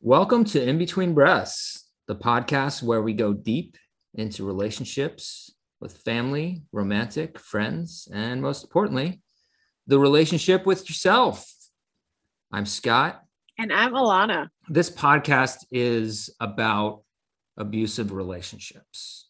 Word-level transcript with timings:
Welcome 0.00 0.44
to 0.44 0.62
In 0.62 0.78
Between 0.78 1.12
Breaths, 1.12 1.88
the 2.06 2.14
podcast 2.14 2.84
where 2.84 3.02
we 3.02 3.12
go 3.12 3.32
deep 3.32 3.76
into 4.14 4.46
relationships 4.46 5.52
with 5.80 5.96
family, 5.98 6.62
romantic, 6.70 7.36
friends, 7.36 8.06
and 8.14 8.40
most 8.40 8.62
importantly, 8.62 9.20
the 9.88 9.98
relationship 9.98 10.66
with 10.66 10.88
yourself. 10.88 11.52
I'm 12.52 12.64
Scott. 12.64 13.22
And 13.58 13.72
I'm 13.72 13.92
Alana. 13.92 14.50
This 14.68 14.88
podcast 14.88 15.66
is 15.72 16.30
about 16.38 17.02
abusive 17.56 18.12
relationships. 18.12 19.28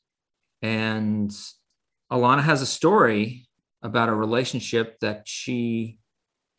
And 0.60 1.34
Alana 2.12 2.42
has 2.42 2.60
a 2.60 2.66
story 2.66 3.48
about 3.80 4.10
a 4.10 4.14
relationship 4.14 4.98
that 5.00 5.22
she 5.24 5.98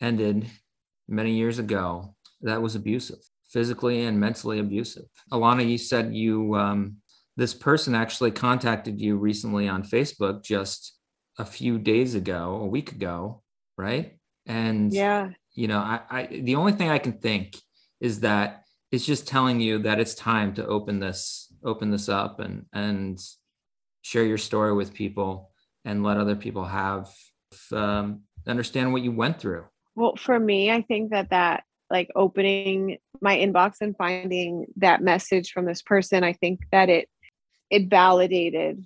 ended 0.01 0.47
many 1.07 1.35
years 1.35 1.59
ago 1.59 2.15
that 2.41 2.63
was 2.63 2.73
abusive, 2.73 3.19
physically 3.49 4.03
and 4.03 4.19
mentally 4.19 4.59
abusive. 4.59 5.05
Alana, 5.31 5.67
you 5.67 5.77
said 5.77 6.13
you 6.13 6.55
um, 6.55 6.97
this 7.35 7.53
person 7.53 7.95
actually 7.95 8.31
contacted 8.31 8.99
you 8.99 9.17
recently 9.17 9.67
on 9.67 9.83
Facebook 9.83 10.43
just 10.43 10.97
a 11.37 11.45
few 11.45 11.79
days 11.79 12.15
ago, 12.15 12.59
a 12.61 12.67
week 12.67 12.91
ago, 12.91 13.41
right? 13.77 14.17
And 14.45 14.93
yeah, 14.93 15.29
you 15.53 15.67
know, 15.67 15.79
I, 15.79 16.01
I 16.09 16.25
the 16.27 16.55
only 16.55 16.73
thing 16.73 16.89
I 16.89 16.99
can 16.99 17.13
think 17.13 17.55
is 17.99 18.21
that 18.21 18.63
it's 18.91 19.05
just 19.05 19.27
telling 19.27 19.59
you 19.59 19.79
that 19.79 19.99
it's 19.99 20.15
time 20.15 20.53
to 20.55 20.65
open 20.65 20.99
this 20.99 21.53
open 21.63 21.91
this 21.91 22.09
up 22.09 22.39
and 22.39 22.65
and 22.73 23.19
share 24.01 24.25
your 24.25 24.37
story 24.37 24.73
with 24.73 24.93
people 24.93 25.51
and 25.85 26.03
let 26.03 26.17
other 26.17 26.35
people 26.35 26.65
have 26.65 27.09
um, 27.71 28.21
understand 28.47 28.91
what 28.93 29.01
you 29.01 29.11
went 29.11 29.39
through 29.39 29.65
well 29.95 30.15
for 30.15 30.39
me 30.39 30.71
i 30.71 30.81
think 30.81 31.11
that 31.11 31.29
that 31.29 31.63
like 31.89 32.09
opening 32.15 32.97
my 33.21 33.37
inbox 33.37 33.75
and 33.81 33.97
finding 33.97 34.65
that 34.77 35.01
message 35.01 35.51
from 35.51 35.65
this 35.65 35.81
person 35.81 36.23
i 36.23 36.33
think 36.33 36.59
that 36.71 36.89
it 36.89 37.09
it 37.69 37.89
validated 37.89 38.83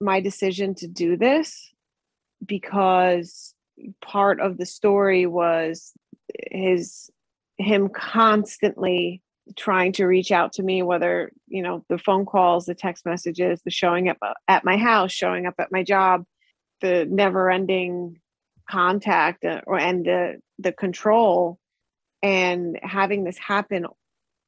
my 0.00 0.20
decision 0.20 0.74
to 0.74 0.86
do 0.86 1.16
this 1.16 1.72
because 2.44 3.54
part 4.02 4.40
of 4.40 4.58
the 4.58 4.66
story 4.66 5.26
was 5.26 5.92
his 6.50 7.10
him 7.58 7.88
constantly 7.88 9.22
trying 9.56 9.92
to 9.92 10.06
reach 10.06 10.32
out 10.32 10.52
to 10.52 10.62
me 10.62 10.82
whether 10.82 11.30
you 11.46 11.62
know 11.62 11.84
the 11.88 11.98
phone 11.98 12.26
calls 12.26 12.66
the 12.66 12.74
text 12.74 13.06
messages 13.06 13.60
the 13.64 13.70
showing 13.70 14.08
up 14.08 14.18
at 14.48 14.64
my 14.64 14.76
house 14.76 15.12
showing 15.12 15.46
up 15.46 15.54
at 15.58 15.70
my 15.70 15.82
job 15.82 16.24
the 16.80 17.06
never 17.08 17.50
ending 17.50 18.20
contact 18.68 19.44
uh, 19.44 19.60
or 19.66 19.78
and 19.78 20.04
the 20.04 20.36
the 20.58 20.72
control 20.72 21.58
and 22.26 22.78
having 22.82 23.24
this 23.24 23.38
happen 23.38 23.86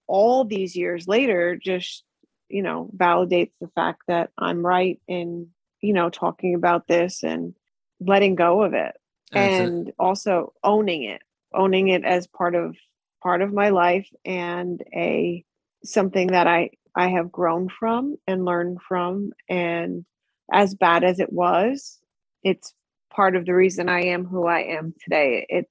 all 0.09 0.45
these 0.45 0.75
years 0.75 1.07
later 1.07 1.57
just 1.57 2.03
you 2.49 2.63
know 2.63 2.91
validates 2.97 3.53
the 3.61 3.69
fact 3.69 4.03
that 4.09 4.31
i'm 4.39 4.67
right 4.67 5.01
in 5.07 5.49
you 5.81 5.93
know 5.93 6.11
talking 6.11 6.55
about 6.55 6.89
this 6.89 7.23
and 7.23 7.55
letting 8.01 8.35
go 8.35 8.63
of 8.63 8.75
it. 8.75 8.97
And 9.33 9.93
also 9.99 10.53
owning 10.65 11.05
it 11.05 11.23
owning 11.55 11.89
it 11.89 12.05
as 12.05 12.27
part 12.27 12.55
of 12.55 12.77
part 13.23 13.43
of 13.43 13.53
my 13.53 13.69
life 13.69 14.09
and 14.25 14.83
a 14.95 15.45
something 15.85 16.29
that 16.29 16.47
i 16.47 16.71
i 16.97 17.09
have 17.09 17.31
grown 17.31 17.69
from 17.69 18.17
and 18.27 18.45
learned 18.45 18.79
from. 18.87 19.33
And 19.49 20.05
as 20.53 20.75
bad 20.75 21.05
as 21.05 21.21
it 21.21 21.33
was 21.33 21.99
it's 22.43 22.73
part 23.11 23.37
of 23.37 23.45
the 23.45 23.55
reason 23.55 23.89
i 23.89 24.01
am 24.07 24.25
who 24.25 24.47
i 24.47 24.61
am 24.61 24.95
today. 25.05 25.47
It 25.49 25.69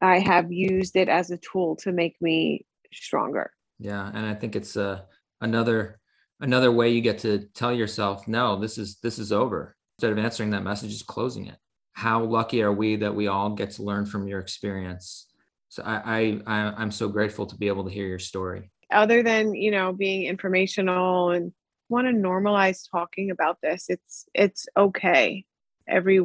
i 0.00 0.18
have 0.18 0.52
used 0.52 0.96
it 0.96 1.08
as 1.08 1.30
a 1.30 1.38
tool 1.38 1.76
to 1.76 1.92
make 1.92 2.16
me 2.20 2.64
stronger. 2.92 3.52
Yeah 3.78 4.10
and 4.12 4.26
i 4.26 4.34
think 4.34 4.56
it's 4.56 4.76
uh, 4.76 5.02
another 5.40 5.98
another 6.40 6.72
way 6.72 6.90
you 6.90 7.00
get 7.00 7.18
to 7.18 7.40
tell 7.54 7.72
yourself 7.72 8.26
no 8.26 8.58
this 8.58 8.78
is 8.78 8.98
this 9.00 9.18
is 9.18 9.32
over 9.32 9.76
instead 10.00 10.12
of 10.12 10.18
answering 10.18 10.48
that 10.48 10.62
message 10.62 10.94
is 10.94 11.02
closing 11.02 11.46
it. 11.48 11.58
How 11.92 12.24
lucky 12.24 12.62
are 12.62 12.72
we 12.72 12.96
that 12.96 13.14
we 13.14 13.26
all 13.26 13.50
get 13.50 13.72
to 13.72 13.82
learn 13.82 14.06
from 14.06 14.26
your 14.26 14.40
experience? 14.40 15.26
So 15.68 15.82
I, 15.84 16.40
I 16.46 16.74
i'm 16.78 16.90
so 16.90 17.06
grateful 17.06 17.44
to 17.44 17.56
be 17.56 17.68
able 17.68 17.84
to 17.84 17.90
hear 17.90 18.06
your 18.06 18.18
story. 18.18 18.70
Other 18.90 19.22
than 19.22 19.54
you 19.54 19.70
know 19.70 19.92
being 19.92 20.22
informational 20.24 21.32
and 21.32 21.52
want 21.90 22.06
to 22.06 22.14
normalize 22.14 22.90
talking 22.90 23.30
about 23.30 23.58
this 23.62 23.86
it's 23.90 24.24
it's 24.32 24.66
okay. 24.74 25.44
Every 25.86 26.20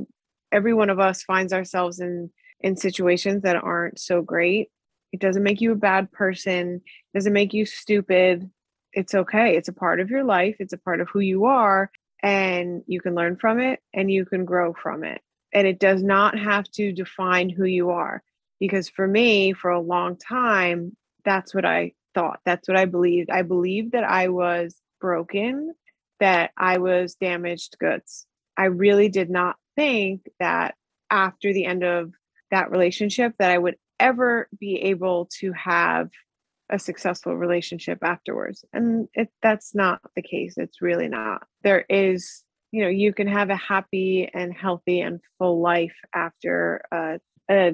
every 0.53 0.73
one 0.73 0.89
of 0.89 1.01
us 1.01 1.23
finds 1.23 1.51
ourselves 1.51 1.99
in 1.99 2.29
in 2.65 2.75
situations 2.75 3.43
that 3.43 3.55
aren't 3.55 3.99
so 3.99 4.23
great. 4.23 4.69
It 5.13 5.19
doesn't 5.19 5.43
make 5.43 5.61
you 5.61 5.71
a 5.71 5.75
bad 5.75 6.11
person. 6.11 6.81
Doesn't 7.13 7.31
make 7.31 7.53
you 7.53 7.63
stupid. 7.63 8.49
It's 8.91 9.13
okay. 9.13 9.55
It's 9.55 9.67
a 9.67 9.73
part 9.73 9.99
of 9.99 10.09
your 10.09 10.23
life. 10.23 10.55
It's 10.57 10.73
a 10.73 10.79
part 10.79 10.99
of 10.99 11.07
who 11.07 11.19
you 11.19 11.45
are 11.45 11.91
and 12.23 12.81
you 12.87 13.01
can 13.01 13.13
learn 13.13 13.35
from 13.35 13.59
it 13.59 13.81
and 13.93 14.11
you 14.11 14.25
can 14.25 14.45
grow 14.45 14.73
from 14.73 15.03
it. 15.03 15.21
And 15.53 15.67
it 15.67 15.77
does 15.77 16.01
not 16.01 16.39
have 16.39 16.65
to 16.71 16.91
define 16.91 17.51
who 17.51 17.65
you 17.65 17.91
are 17.91 18.23
because 18.59 18.89
for 18.89 19.07
me 19.07 19.53
for 19.53 19.69
a 19.69 19.79
long 19.79 20.17
time 20.17 20.97
that's 21.23 21.53
what 21.53 21.65
i 21.65 21.91
thought. 22.15 22.39
That's 22.45 22.67
what 22.67 22.77
i 22.77 22.85
believed. 22.85 23.29
I 23.29 23.43
believed 23.43 23.91
that 23.91 24.05
i 24.05 24.29
was 24.29 24.75
broken 24.99 25.75
that 26.19 26.49
i 26.57 26.79
was 26.79 27.13
damaged 27.13 27.77
goods. 27.79 28.25
I 28.57 28.65
really 28.65 29.09
did 29.09 29.29
not 29.29 29.55
think 29.75 30.27
that 30.39 30.73
after 31.11 31.53
the 31.53 31.65
end 31.65 31.83
of 31.83 32.11
that 32.55 32.71
relationship 32.71 33.33
that 33.37 33.51
i 33.51 33.57
would 33.57 33.75
ever 33.99 34.47
be 34.59 34.75
able 34.75 35.27
to 35.39 35.51
have 35.53 36.09
a 36.71 36.79
successful 36.79 37.35
relationship 37.35 37.99
afterwards 38.01 38.65
and 38.73 39.07
it, 39.13 39.29
that's 39.43 39.75
not 39.75 40.01
the 40.15 40.21
case 40.21 40.55
it's 40.57 40.81
really 40.81 41.07
not 41.07 41.45
there 41.63 41.85
is 41.89 42.43
you 42.71 42.81
know 42.81 42.89
you 42.89 43.13
can 43.13 43.27
have 43.27 43.49
a 43.49 43.55
happy 43.55 44.29
and 44.33 44.53
healthy 44.53 44.99
and 44.99 45.19
full 45.37 45.61
life 45.61 45.95
after 46.13 46.81
a, 46.91 47.19
a 47.49 47.73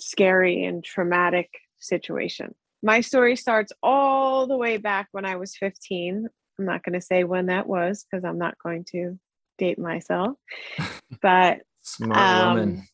scary 0.00 0.64
and 0.64 0.82
traumatic 0.82 1.50
situation. 1.78 2.54
My 2.82 3.00
story 3.00 3.36
starts 3.36 3.72
all 3.82 4.46
the 4.46 4.56
way 4.56 4.78
back 4.78 5.08
when 5.12 5.24
I 5.24 5.36
was 5.36 5.56
15. 5.56 6.26
I'm 6.58 6.64
not 6.64 6.82
going 6.82 6.98
to 6.98 7.04
say 7.04 7.24
when 7.24 7.46
that 7.46 7.66
was 7.66 8.04
because 8.04 8.24
I'm 8.24 8.38
not 8.38 8.56
going 8.62 8.84
to 8.92 9.18
date 9.58 9.78
myself. 9.78 10.36
But 11.22 11.58
smart 11.82 12.16
um, 12.16 12.56
woman. 12.56 12.88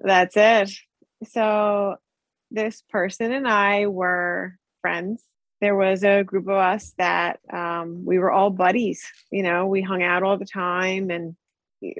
That's 0.00 0.36
it. 0.36 0.70
So 1.28 1.96
this 2.50 2.82
person 2.90 3.32
and 3.32 3.46
I 3.46 3.86
were 3.86 4.56
friends. 4.80 5.22
There 5.60 5.76
was 5.76 6.02
a 6.04 6.24
group 6.24 6.48
of 6.48 6.56
us 6.56 6.94
that 6.96 7.38
um, 7.52 8.04
we 8.04 8.18
were 8.18 8.32
all 8.32 8.50
buddies. 8.50 9.06
You 9.30 9.42
know, 9.42 9.66
we 9.66 9.82
hung 9.82 10.02
out 10.02 10.22
all 10.22 10.38
the 10.38 10.46
time 10.46 11.10
and 11.10 11.36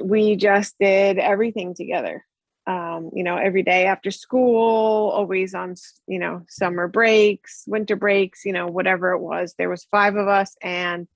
we 0.02 0.36
just 0.36 0.74
did 0.78 1.18
everything 1.18 1.74
together 1.74 2.24
um, 2.66 3.10
you 3.14 3.24
know, 3.24 3.36
every 3.36 3.62
day 3.62 3.86
after 3.86 4.10
school, 4.10 5.10
always 5.10 5.54
on, 5.54 5.74
you 6.06 6.18
know, 6.18 6.42
summer 6.48 6.86
breaks, 6.88 7.64
winter 7.66 7.96
breaks, 7.96 8.44
you 8.44 8.52
know, 8.52 8.66
whatever 8.66 9.12
it 9.12 9.18
was. 9.18 9.54
There 9.58 9.70
was 9.70 9.84
five 9.90 10.14
of 10.14 10.28
us 10.28 10.56
and 10.62 11.08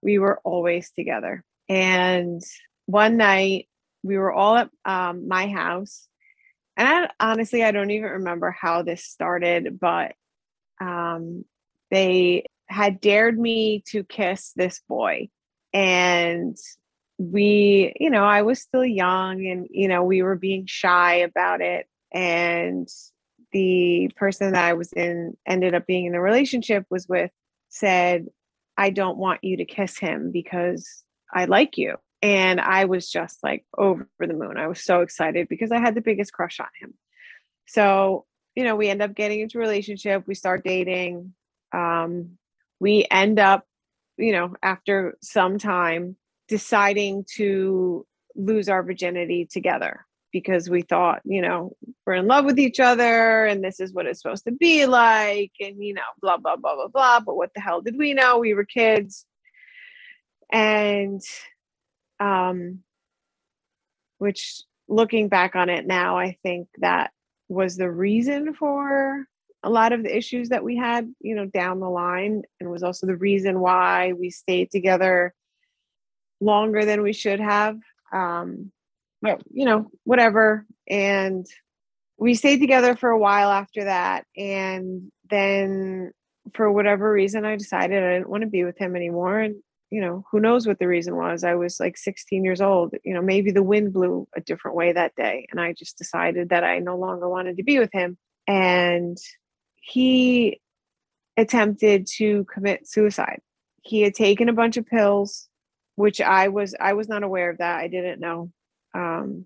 we 0.00 0.18
were 0.18 0.40
always 0.44 0.90
together. 0.90 1.44
And 1.68 2.42
one 2.86 3.16
night 3.16 3.68
we 4.02 4.16
were 4.16 4.32
all 4.32 4.56
at 4.56 4.70
um, 4.84 5.28
my 5.28 5.48
house. 5.48 6.08
And 6.76 6.88
I, 6.88 7.08
honestly, 7.20 7.62
I 7.62 7.70
don't 7.70 7.90
even 7.90 8.10
remember 8.10 8.50
how 8.50 8.82
this 8.82 9.04
started, 9.04 9.78
but 9.78 10.14
um, 10.80 11.44
they 11.90 12.46
had 12.66 13.00
dared 13.00 13.38
me 13.38 13.82
to 13.88 14.04
kiss 14.04 14.52
this 14.56 14.80
boy. 14.88 15.28
And 15.74 16.56
we, 17.18 17.94
you 17.98 18.10
know, 18.10 18.24
I 18.24 18.42
was 18.42 18.60
still 18.60 18.84
young 18.84 19.46
and, 19.46 19.66
you 19.70 19.88
know, 19.88 20.02
we 20.02 20.22
were 20.22 20.36
being 20.36 20.66
shy 20.66 21.16
about 21.16 21.60
it. 21.60 21.86
And 22.12 22.88
the 23.52 24.10
person 24.16 24.52
that 24.52 24.64
I 24.64 24.72
was 24.72 24.92
in, 24.92 25.36
ended 25.46 25.74
up 25.74 25.86
being 25.86 26.06
in 26.06 26.12
the 26.12 26.20
relationship 26.20 26.86
was 26.90 27.06
with, 27.06 27.30
said, 27.68 28.26
I 28.76 28.90
don't 28.90 29.18
want 29.18 29.44
you 29.44 29.58
to 29.58 29.64
kiss 29.64 29.98
him 29.98 30.30
because 30.32 31.04
I 31.32 31.44
like 31.44 31.76
you. 31.76 31.96
And 32.22 32.60
I 32.60 32.84
was 32.84 33.10
just 33.10 33.42
like 33.42 33.64
over 33.76 34.06
the 34.20 34.32
moon. 34.32 34.56
I 34.56 34.68
was 34.68 34.82
so 34.82 35.00
excited 35.00 35.48
because 35.48 35.72
I 35.72 35.80
had 35.80 35.96
the 35.96 36.00
biggest 36.00 36.32
crush 36.32 36.60
on 36.60 36.68
him. 36.80 36.94
So, 37.66 38.26
you 38.54 38.62
know, 38.62 38.76
we 38.76 38.88
end 38.88 39.02
up 39.02 39.14
getting 39.14 39.40
into 39.40 39.58
a 39.58 39.60
relationship, 39.60 40.24
we 40.26 40.36
start 40.36 40.62
dating. 40.64 41.34
Um, 41.72 42.38
we 42.78 43.06
end 43.10 43.38
up, 43.38 43.66
you 44.18 44.32
know, 44.32 44.54
after 44.62 45.16
some 45.20 45.58
time, 45.58 46.16
deciding 46.48 47.24
to 47.36 48.06
lose 48.36 48.68
our 48.68 48.82
virginity 48.82 49.46
together 49.46 50.04
because 50.32 50.68
we 50.70 50.82
thought, 50.82 51.20
you 51.24 51.42
know, 51.42 51.76
we're 52.06 52.14
in 52.14 52.26
love 52.26 52.44
with 52.44 52.58
each 52.58 52.80
other 52.80 53.44
and 53.44 53.62
this 53.62 53.80
is 53.80 53.92
what 53.92 54.06
it's 54.06 54.22
supposed 54.22 54.44
to 54.44 54.52
be 54.52 54.86
like, 54.86 55.52
and, 55.60 55.82
you 55.82 55.94
know, 55.94 56.02
blah, 56.20 56.36
blah, 56.36 56.56
blah, 56.56 56.74
blah, 56.74 56.88
blah. 56.88 57.20
But 57.20 57.36
what 57.36 57.50
the 57.54 57.60
hell 57.60 57.80
did 57.80 57.96
we 57.98 58.14
know? 58.14 58.38
We 58.38 58.54
were 58.54 58.64
kids. 58.64 59.26
And, 60.52 61.20
um, 62.22 62.78
which 64.18 64.62
looking 64.88 65.28
back 65.28 65.56
on 65.56 65.68
it 65.68 65.86
now, 65.86 66.18
I 66.18 66.36
think 66.42 66.68
that 66.78 67.10
was 67.48 67.76
the 67.76 67.90
reason 67.90 68.54
for 68.54 69.24
a 69.64 69.70
lot 69.70 69.92
of 69.92 70.02
the 70.02 70.16
issues 70.16 70.50
that 70.50 70.64
we 70.64 70.76
had, 70.76 71.12
you 71.20 71.34
know, 71.34 71.46
down 71.46 71.80
the 71.80 71.90
line, 71.90 72.42
and 72.60 72.70
was 72.70 72.82
also 72.82 73.06
the 73.06 73.16
reason 73.16 73.60
why 73.60 74.12
we 74.12 74.30
stayed 74.30 74.70
together 74.70 75.34
longer 76.40 76.84
than 76.84 77.02
we 77.02 77.12
should 77.12 77.40
have. 77.40 77.78
Um, 78.12 78.70
but 79.20 79.40
you 79.52 79.64
know, 79.64 79.90
whatever. 80.04 80.66
And 80.88 81.46
we 82.18 82.34
stayed 82.34 82.60
together 82.60 82.94
for 82.94 83.10
a 83.10 83.18
while 83.18 83.50
after 83.50 83.84
that, 83.84 84.26
and 84.36 85.10
then 85.28 86.12
for 86.54 86.70
whatever 86.70 87.10
reason, 87.10 87.44
I 87.44 87.56
decided 87.56 88.02
I 88.02 88.14
didn't 88.14 88.30
want 88.30 88.42
to 88.42 88.48
be 88.48 88.64
with 88.64 88.78
him 88.78 88.94
anymore. 88.94 89.40
And 89.40 89.56
you 89.92 90.00
know, 90.00 90.24
who 90.32 90.40
knows 90.40 90.66
what 90.66 90.78
the 90.78 90.88
reason 90.88 91.16
was? 91.16 91.44
I 91.44 91.54
was 91.54 91.78
like 91.78 91.98
16 91.98 92.42
years 92.42 92.62
old. 92.62 92.94
You 93.04 93.12
know, 93.12 93.20
maybe 93.20 93.50
the 93.50 93.62
wind 93.62 93.92
blew 93.92 94.26
a 94.34 94.40
different 94.40 94.74
way 94.74 94.90
that 94.90 95.14
day, 95.16 95.46
and 95.50 95.60
I 95.60 95.74
just 95.74 95.98
decided 95.98 96.48
that 96.48 96.64
I 96.64 96.78
no 96.78 96.96
longer 96.96 97.28
wanted 97.28 97.58
to 97.58 97.62
be 97.62 97.78
with 97.78 97.90
him. 97.92 98.16
And 98.46 99.18
he 99.76 100.62
attempted 101.36 102.06
to 102.16 102.46
commit 102.46 102.88
suicide. 102.88 103.42
He 103.82 104.00
had 104.00 104.14
taken 104.14 104.48
a 104.48 104.54
bunch 104.54 104.78
of 104.78 104.86
pills, 104.86 105.50
which 105.96 106.22
I 106.22 106.48
was 106.48 106.74
I 106.80 106.94
was 106.94 107.10
not 107.10 107.22
aware 107.22 107.50
of 107.50 107.58
that. 107.58 107.78
I 107.78 107.88
didn't 107.88 108.18
know. 108.18 108.50
Um, 108.94 109.44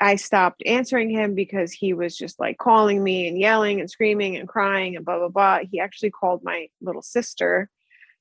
I 0.00 0.16
stopped 0.16 0.62
answering 0.64 1.10
him 1.10 1.34
because 1.34 1.70
he 1.70 1.92
was 1.92 2.16
just 2.16 2.40
like 2.40 2.56
calling 2.56 3.04
me 3.04 3.28
and 3.28 3.38
yelling 3.38 3.78
and 3.78 3.90
screaming 3.90 4.38
and 4.38 4.48
crying 4.48 4.96
and 4.96 5.04
blah 5.04 5.18
blah 5.18 5.28
blah. 5.28 5.58
He 5.70 5.80
actually 5.80 6.12
called 6.12 6.42
my 6.42 6.68
little 6.80 7.02
sister, 7.02 7.68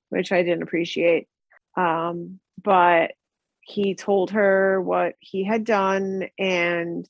which 0.10 0.34
I 0.34 0.44
didn't 0.44 0.64
appreciate. 0.64 1.30
Um, 1.76 2.40
but 2.64 3.12
he 3.62 3.96
told 3.96 4.32
her 4.32 4.82
what 4.82 5.16
he 5.20 5.44
had 5.44 5.64
done 5.64 6.28
and 6.38 7.08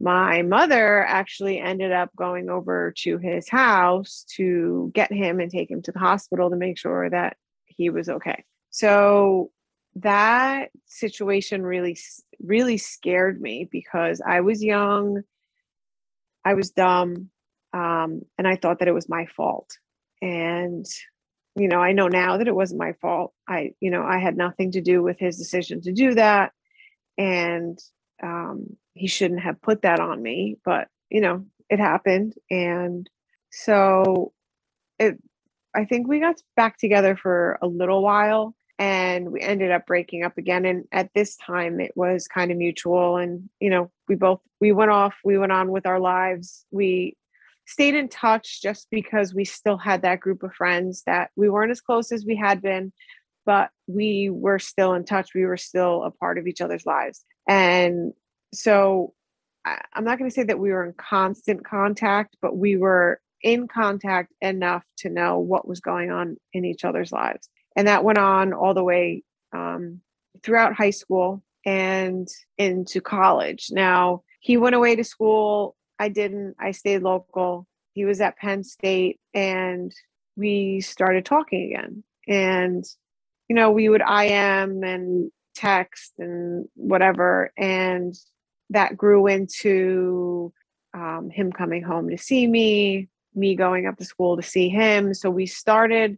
my 0.00 0.40
mother 0.40 1.04
actually 1.04 1.60
ended 1.60 1.92
up 1.92 2.10
going 2.16 2.48
over 2.48 2.94
to 2.98 3.18
his 3.18 3.48
house 3.50 4.24
to 4.36 4.90
get 4.94 5.12
him 5.12 5.40
and 5.40 5.50
take 5.50 5.70
him 5.70 5.82
to 5.82 5.92
the 5.92 5.98
hospital 5.98 6.48
to 6.48 6.56
make 6.56 6.78
sure 6.78 7.10
that 7.10 7.36
he 7.66 7.90
was 7.90 8.08
okay. 8.08 8.44
So 8.70 9.50
that 9.96 10.70
situation 10.86 11.62
really 11.62 11.98
really 12.42 12.78
scared 12.78 13.40
me 13.40 13.68
because 13.70 14.22
I 14.26 14.40
was 14.40 14.64
young, 14.64 15.22
I 16.44 16.54
was 16.54 16.70
dumb, 16.70 17.28
um, 17.74 18.22
and 18.38 18.48
I 18.48 18.56
thought 18.56 18.78
that 18.78 18.88
it 18.88 18.94
was 18.94 19.08
my 19.08 19.26
fault. 19.26 19.76
And 20.22 20.86
you 21.60 21.68
know, 21.68 21.80
I 21.80 21.92
know 21.92 22.08
now 22.08 22.38
that 22.38 22.48
it 22.48 22.54
wasn't 22.54 22.80
my 22.80 22.92
fault. 22.94 23.32
I, 23.48 23.74
you 23.80 23.90
know, 23.90 24.02
I 24.02 24.18
had 24.18 24.36
nothing 24.36 24.72
to 24.72 24.80
do 24.80 25.02
with 25.02 25.18
his 25.18 25.36
decision 25.36 25.80
to 25.82 25.92
do 25.92 26.14
that, 26.14 26.52
and 27.18 27.78
um, 28.22 28.76
he 28.94 29.06
shouldn't 29.06 29.40
have 29.40 29.62
put 29.62 29.82
that 29.82 30.00
on 30.00 30.22
me, 30.22 30.58
but 30.64 30.88
you 31.10 31.20
know, 31.20 31.44
it 31.68 31.78
happened. 31.78 32.34
And 32.50 33.08
so 33.50 34.32
it 34.98 35.18
I 35.74 35.84
think 35.84 36.08
we 36.08 36.20
got 36.20 36.36
back 36.56 36.78
together 36.78 37.16
for 37.16 37.58
a 37.62 37.66
little 37.66 38.02
while 38.02 38.54
and 38.78 39.30
we 39.30 39.40
ended 39.40 39.70
up 39.70 39.86
breaking 39.86 40.24
up 40.24 40.36
again 40.38 40.64
and 40.64 40.84
at 40.90 41.10
this 41.14 41.36
time 41.36 41.80
it 41.80 41.92
was 41.94 42.26
kind 42.26 42.50
of 42.50 42.56
mutual 42.56 43.16
and 43.16 43.48
you 43.60 43.70
know 43.70 43.90
we 44.08 44.16
both 44.16 44.40
we 44.60 44.72
went 44.72 44.90
off 44.90 45.14
we 45.24 45.38
went 45.38 45.52
on 45.52 45.70
with 45.70 45.86
our 45.86 46.00
lives 46.00 46.64
we 46.70 47.16
stayed 47.70 47.94
in 47.94 48.08
touch 48.08 48.60
just 48.60 48.88
because 48.90 49.34
we 49.34 49.44
still 49.44 49.78
had 49.78 50.02
that 50.02 50.20
group 50.20 50.42
of 50.42 50.54
friends 50.54 51.02
that 51.06 51.30
we 51.36 51.48
weren't 51.48 51.70
as 51.70 51.80
close 51.80 52.12
as 52.12 52.24
we 52.24 52.36
had 52.36 52.60
been 52.60 52.92
but 53.46 53.70
we 53.86 54.28
were 54.30 54.58
still 54.58 54.94
in 54.94 55.04
touch 55.04 55.30
we 55.34 55.44
were 55.44 55.56
still 55.56 56.04
a 56.04 56.10
part 56.10 56.38
of 56.38 56.46
each 56.46 56.60
other's 56.60 56.86
lives 56.86 57.24
and 57.48 58.12
so 58.52 59.14
I'm 59.64 60.04
not 60.04 60.18
going 60.18 60.30
to 60.30 60.34
say 60.34 60.44
that 60.44 60.58
we 60.58 60.70
were 60.70 60.84
in 60.84 60.94
constant 60.94 61.64
contact, 61.64 62.36
but 62.40 62.56
we 62.56 62.76
were 62.76 63.20
in 63.42 63.68
contact 63.68 64.32
enough 64.40 64.84
to 64.98 65.10
know 65.10 65.38
what 65.38 65.68
was 65.68 65.80
going 65.80 66.10
on 66.10 66.36
in 66.52 66.64
each 66.64 66.84
other's 66.84 67.12
lives. 67.12 67.48
And 67.76 67.88
that 67.88 68.04
went 68.04 68.18
on 68.18 68.52
all 68.52 68.74
the 68.74 68.84
way 68.84 69.22
um, 69.52 70.00
throughout 70.42 70.74
high 70.74 70.90
school 70.90 71.42
and 71.64 72.26
into 72.56 73.00
college. 73.00 73.68
Now, 73.70 74.22
he 74.40 74.56
went 74.56 74.74
away 74.74 74.96
to 74.96 75.04
school. 75.04 75.76
I 76.00 76.08
didn't. 76.08 76.56
I 76.58 76.70
stayed 76.70 77.02
local. 77.02 77.66
He 77.92 78.06
was 78.06 78.22
at 78.22 78.38
Penn 78.38 78.64
State 78.64 79.20
and 79.34 79.92
we 80.34 80.80
started 80.80 81.26
talking 81.26 81.66
again. 81.66 82.02
And, 82.26 82.84
you 83.48 83.54
know, 83.54 83.70
we 83.70 83.90
would 83.90 84.00
IM 84.00 84.82
and 84.82 85.30
text 85.54 86.14
and 86.18 86.66
whatever. 86.74 87.52
And 87.58 88.14
that 88.70 88.96
grew 88.96 89.26
into 89.26 90.54
um, 90.94 91.28
him 91.28 91.52
coming 91.52 91.82
home 91.82 92.08
to 92.08 92.16
see 92.16 92.46
me, 92.46 93.08
me 93.34 93.54
going 93.54 93.86
up 93.86 93.98
to 93.98 94.04
school 94.04 94.36
to 94.36 94.42
see 94.42 94.70
him. 94.70 95.12
So 95.12 95.28
we 95.28 95.44
started 95.44 96.16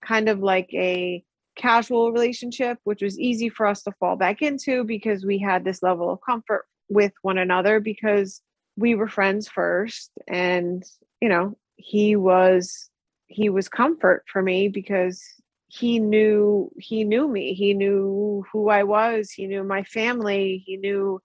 kind 0.00 0.28
of 0.28 0.38
like 0.40 0.72
a 0.72 1.24
casual 1.56 2.12
relationship, 2.12 2.78
which 2.84 3.02
was 3.02 3.18
easy 3.18 3.48
for 3.48 3.66
us 3.66 3.82
to 3.82 3.92
fall 3.92 4.14
back 4.14 4.42
into 4.42 4.84
because 4.84 5.24
we 5.24 5.38
had 5.38 5.64
this 5.64 5.82
level 5.82 6.08
of 6.08 6.20
comfort 6.24 6.66
with 6.88 7.12
one 7.22 7.38
another 7.38 7.80
because 7.80 8.40
we 8.76 8.94
were 8.94 9.08
friends 9.08 9.48
first 9.48 10.10
and 10.28 10.84
you 11.20 11.28
know 11.28 11.56
he 11.76 12.16
was 12.16 12.90
he 13.26 13.48
was 13.48 13.68
comfort 13.68 14.24
for 14.30 14.42
me 14.42 14.68
because 14.68 15.22
he 15.68 15.98
knew 15.98 16.70
he 16.78 17.02
knew 17.04 17.26
me. 17.26 17.54
He 17.54 17.74
knew 17.74 18.44
who 18.52 18.68
i 18.68 18.84
was. 18.84 19.30
He 19.30 19.46
knew 19.46 19.64
my 19.64 19.82
family. 19.82 20.62
He 20.64 20.76
knew 20.76 21.20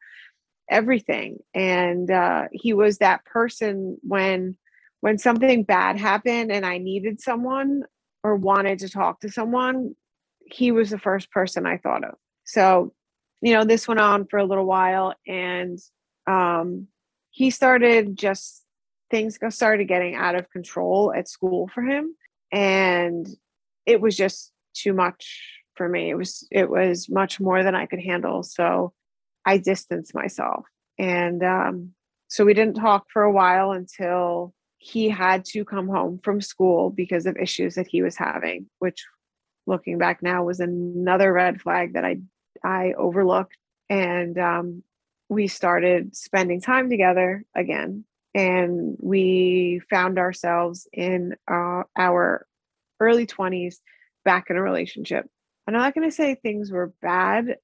everything. 0.69 1.37
And 1.53 2.09
uh, 2.09 2.45
he 2.51 2.73
was 2.73 2.97
that 2.97 3.25
person 3.25 3.97
when 4.01 4.57
when 5.01 5.17
something 5.17 5.63
bad 5.63 5.97
happened 5.97 6.51
and 6.51 6.65
i 6.65 6.77
needed 6.77 7.21
someone 7.21 7.83
or 8.23 8.35
wanted 8.35 8.79
to 8.79 8.89
talk 8.89 9.21
to 9.21 9.29
someone 9.29 9.95
he 10.45 10.71
was 10.71 10.89
the 10.89 10.99
first 10.99 11.31
person 11.31 11.65
i 11.65 11.77
thought 11.77 12.03
of. 12.03 12.15
So 12.43 12.93
you 13.41 13.53
know 13.53 13.65
this 13.65 13.87
went 13.87 13.99
on 13.99 14.25
for 14.25 14.37
a 14.39 14.45
little 14.45 14.65
while 14.65 15.13
and 15.27 15.77
um, 16.27 16.87
he 17.31 17.49
started 17.49 18.17
just 18.17 18.63
things 19.11 19.39
started 19.49 19.85
getting 19.87 20.15
out 20.15 20.35
of 20.35 20.49
control 20.51 21.13
at 21.15 21.27
school 21.27 21.67
for 21.73 21.81
him 21.81 22.15
and 22.51 23.27
it 23.85 23.99
was 23.99 24.15
just 24.15 24.51
too 24.73 24.93
much 24.93 25.41
for 25.75 25.89
me 25.89 26.09
it 26.09 26.15
was 26.15 26.47
it 26.51 26.69
was 26.69 27.09
much 27.09 27.39
more 27.39 27.63
than 27.63 27.75
i 27.75 27.85
could 27.85 28.01
handle 28.01 28.43
so 28.43 28.93
I 29.49 29.57
distanced 29.57 30.13
myself. 30.13 30.65
And 30.97 31.43
um, 31.43 31.93
so 32.27 32.45
we 32.45 32.53
didn't 32.53 32.75
talk 32.75 33.07
for 33.11 33.23
a 33.23 33.31
while 33.31 33.71
until 33.71 34.53
he 34.77 35.09
had 35.09 35.43
to 35.45 35.65
come 35.65 35.87
home 35.87 36.19
from 36.23 36.39
school 36.39 36.89
because 36.89 37.25
of 37.25 37.35
issues 37.37 37.75
that 37.75 37.87
he 37.87 38.03
was 38.03 38.15
having, 38.15 38.67
which 38.79 39.05
looking 39.65 39.97
back 39.97 40.21
now 40.21 40.43
was 40.43 40.59
another 40.59 41.33
red 41.33 41.61
flag 41.61 41.93
that 41.93 42.05
I 42.05 42.17
I 42.63 42.93
overlooked. 42.97 43.57
And 43.89 44.37
um, 44.37 44.83
we 45.29 45.47
started 45.47 46.15
spending 46.15 46.61
time 46.61 46.89
together 46.89 47.43
again. 47.55 48.05
And 48.35 48.95
we 48.99 49.81
found 49.89 50.19
ourselves 50.19 50.87
in 50.93 51.35
uh, 51.49 51.83
our 51.97 52.45
early 52.99 53.25
20s 53.25 53.77
back 54.25 54.49
in 54.49 54.55
a 54.55 54.61
relationship. 54.61 55.25
I'm 55.67 55.73
not 55.73 55.95
going 55.95 56.09
to 56.09 56.15
say 56.15 56.35
things 56.35 56.71
were 56.71 56.93
bad, 57.01 57.57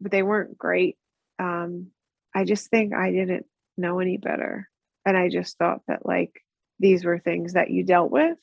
but 0.00 0.10
they 0.10 0.22
weren't 0.22 0.56
great 0.56 0.96
um, 1.38 1.88
I 2.34 2.44
just 2.44 2.68
think 2.68 2.94
I 2.94 3.10
didn't 3.10 3.46
know 3.76 4.00
any 4.00 4.16
better. 4.16 4.68
And 5.04 5.16
I 5.16 5.28
just 5.28 5.56
thought 5.56 5.80
that 5.88 6.04
like 6.04 6.32
these 6.78 7.04
were 7.04 7.18
things 7.18 7.54
that 7.54 7.70
you 7.70 7.84
dealt 7.84 8.10
with. 8.10 8.36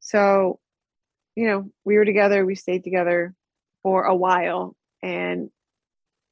So, 0.00 0.60
you 1.34 1.46
know, 1.46 1.70
we 1.84 1.96
were 1.96 2.04
together, 2.04 2.44
we 2.44 2.54
stayed 2.54 2.84
together 2.84 3.34
for 3.82 4.04
a 4.04 4.14
while 4.14 4.76
and 5.02 5.50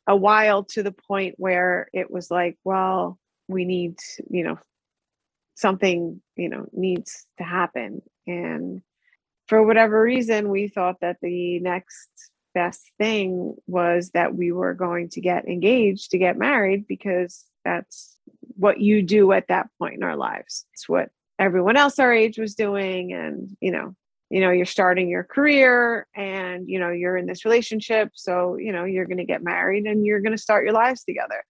a 0.07 0.17
while 0.17 0.65
to 0.65 0.83
the 0.83 0.93
point 0.93 1.35
where 1.39 1.89
it 1.93 2.11
was 2.11 2.31
like, 2.31 2.59
well, 2.65 3.19
we 3.49 3.65
need, 3.65 3.97
you 4.31 4.45
know, 4.45 4.59
something, 5.55 6.21
you 6.37 6.49
know, 6.49 6.67
needs 6.73 7.27
to 7.39 7.45
happen. 7.45 8.03
And 8.27 8.83
for 9.47 9.63
whatever 9.63 10.01
reason, 10.03 10.49
we 10.49 10.69
thought 10.69 11.01
that 11.01 11.19
the 11.23 11.61
next 11.61 12.09
best 12.55 12.91
thing 12.99 13.55
was 13.67 14.11
that 14.11 14.35
we 14.35 14.53
were 14.53 14.75
going 14.75 15.09
to 15.11 15.21
get 15.21 15.47
engaged 15.47 16.11
to 16.11 16.19
get 16.19 16.39
married 16.39 16.87
because 16.87 17.45
that's 17.65 18.17
what 18.57 18.81
you 18.81 19.03
do 19.03 19.33
at 19.33 19.49
that 19.49 19.69
point 19.79 19.95
in 19.95 20.03
our 20.03 20.17
lives. 20.17 20.67
It's 20.73 20.89
what 20.89 21.11
everyone 21.39 21.77
else 21.77 21.99
our 21.99 22.13
age 22.13 22.39
was 22.39 22.55
doing 22.55 23.13
and 23.13 23.57
you 23.61 23.73
know 23.73 23.95
you 24.35 24.41
know 24.41 24.51
you're 24.51 24.67
starting 24.67 25.09
your 25.09 25.23
career 25.23 26.09
and 26.17 26.69
you 26.69 26.81
know 26.81 26.91
you're 26.91 27.17
in 27.17 27.27
this 27.27 27.45
relationship 27.45 28.11
so 28.15 28.57
you 28.57 28.73
know 28.73 28.83
you're 28.83 29.07
going 29.07 29.19
to 29.19 29.25
get 29.25 29.45
married 29.45 29.85
and 29.85 30.05
you're 30.05 30.21
going 30.21 30.37
to 30.37 30.43
start 30.43 30.65
your 30.65 30.73
lives 30.73 31.05
together 31.05 31.45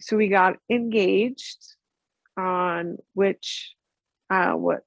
so 0.00 0.16
we 0.16 0.28
got 0.28 0.56
engaged 0.70 1.58
on 2.38 2.96
which 3.12 3.74
uh 4.30 4.52
what 4.52 4.80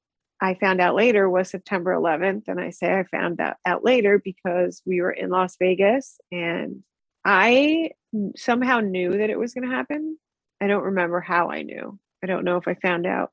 I 0.44 0.56
found 0.56 0.82
out 0.82 0.96
later 0.96 1.30
was 1.30 1.52
September 1.52 1.94
11th. 1.94 2.46
And 2.48 2.60
I 2.60 2.72
say 2.72 2.92
I 2.92 3.04
found 3.04 3.38
that 3.38 3.58
out 3.64 3.86
later 3.86 4.18
because 4.18 4.82
we 4.88 5.00
were 5.00 5.12
in 5.12 5.30
Las 5.30 5.56
Vegas 5.60 6.20
and 6.32 6.82
I 7.24 7.92
somehow 8.36 8.80
knew 8.80 9.20
that 9.20 9.30
it 9.30 9.38
was 9.38 9.54
going 9.54 9.70
to 9.70 9.76
happen. 9.76 10.18
I 10.60 10.66
don't 10.66 10.86
remember 10.86 11.20
how 11.20 11.52
I 11.52 11.62
knew. 11.62 12.00
I 12.24 12.26
don't 12.26 12.44
know 12.44 12.58
if 12.58 12.68
I 12.68 12.74
found 12.74 13.06
out, 13.06 13.30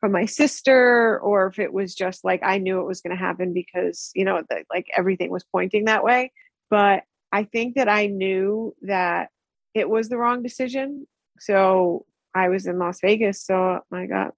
from 0.00 0.12
my 0.12 0.24
sister 0.24 1.20
or 1.20 1.46
if 1.46 1.58
it 1.58 1.72
was 1.72 1.94
just 1.94 2.24
like 2.24 2.40
I 2.42 2.58
knew 2.58 2.80
it 2.80 2.86
was 2.86 3.02
going 3.02 3.16
to 3.16 3.22
happen 3.22 3.52
because, 3.52 4.10
you 4.14 4.24
know, 4.24 4.42
the, 4.48 4.64
like 4.72 4.86
everything 4.96 5.30
was 5.30 5.44
pointing 5.44 5.84
that 5.84 6.02
way. 6.02 6.32
But 6.70 7.02
I 7.32 7.44
think 7.44 7.76
that 7.76 7.88
I 7.88 8.06
knew 8.06 8.74
that 8.82 9.28
it 9.74 9.88
was 9.88 10.08
the 10.08 10.16
wrong 10.16 10.42
decision. 10.42 11.06
So 11.38 12.06
I 12.34 12.48
was 12.48 12.66
in 12.66 12.78
Las 12.78 13.00
Vegas. 13.00 13.44
So 13.44 13.80
I 13.92 14.06
got 14.06 14.34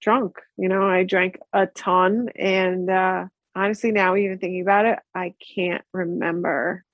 drunk. 0.00 0.36
You 0.56 0.68
know, 0.68 0.88
I 0.88 1.04
drank 1.04 1.38
a 1.52 1.66
ton. 1.66 2.28
And 2.36 2.90
uh, 2.90 3.26
honestly, 3.54 3.92
now 3.92 4.16
even 4.16 4.38
thinking 4.38 4.62
about 4.62 4.86
it, 4.86 4.98
I 5.14 5.34
can't 5.54 5.84
remember 5.92 6.84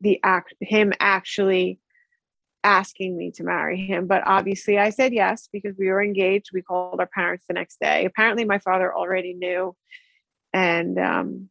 the 0.00 0.20
act, 0.22 0.54
him 0.60 0.92
actually 1.00 1.78
asking 2.66 3.16
me 3.16 3.30
to 3.30 3.44
marry 3.44 3.78
him. 3.78 4.08
But 4.08 4.24
obviously, 4.26 4.76
I 4.76 4.90
said 4.90 5.14
yes 5.14 5.48
because 5.52 5.76
we 5.78 5.86
were 5.86 6.02
engaged. 6.02 6.50
We 6.52 6.62
called 6.62 6.98
our 6.98 7.06
parents 7.06 7.44
the 7.46 7.54
next 7.54 7.78
day. 7.80 8.04
Apparently, 8.04 8.44
my 8.44 8.58
father 8.58 8.94
already 8.94 9.34
knew. 9.34 9.76
And 10.52 10.98
um, 10.98 11.48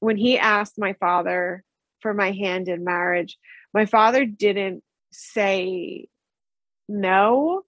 when 0.00 0.16
he 0.16 0.38
asked 0.38 0.76
my 0.76 0.94
father 0.94 1.62
for 2.00 2.12
my 2.12 2.32
hand 2.32 2.66
in 2.68 2.82
marriage, 2.82 3.38
my 3.72 3.86
father 3.86 4.24
didn't 4.26 4.82
say 5.12 6.08
no, 6.88 7.62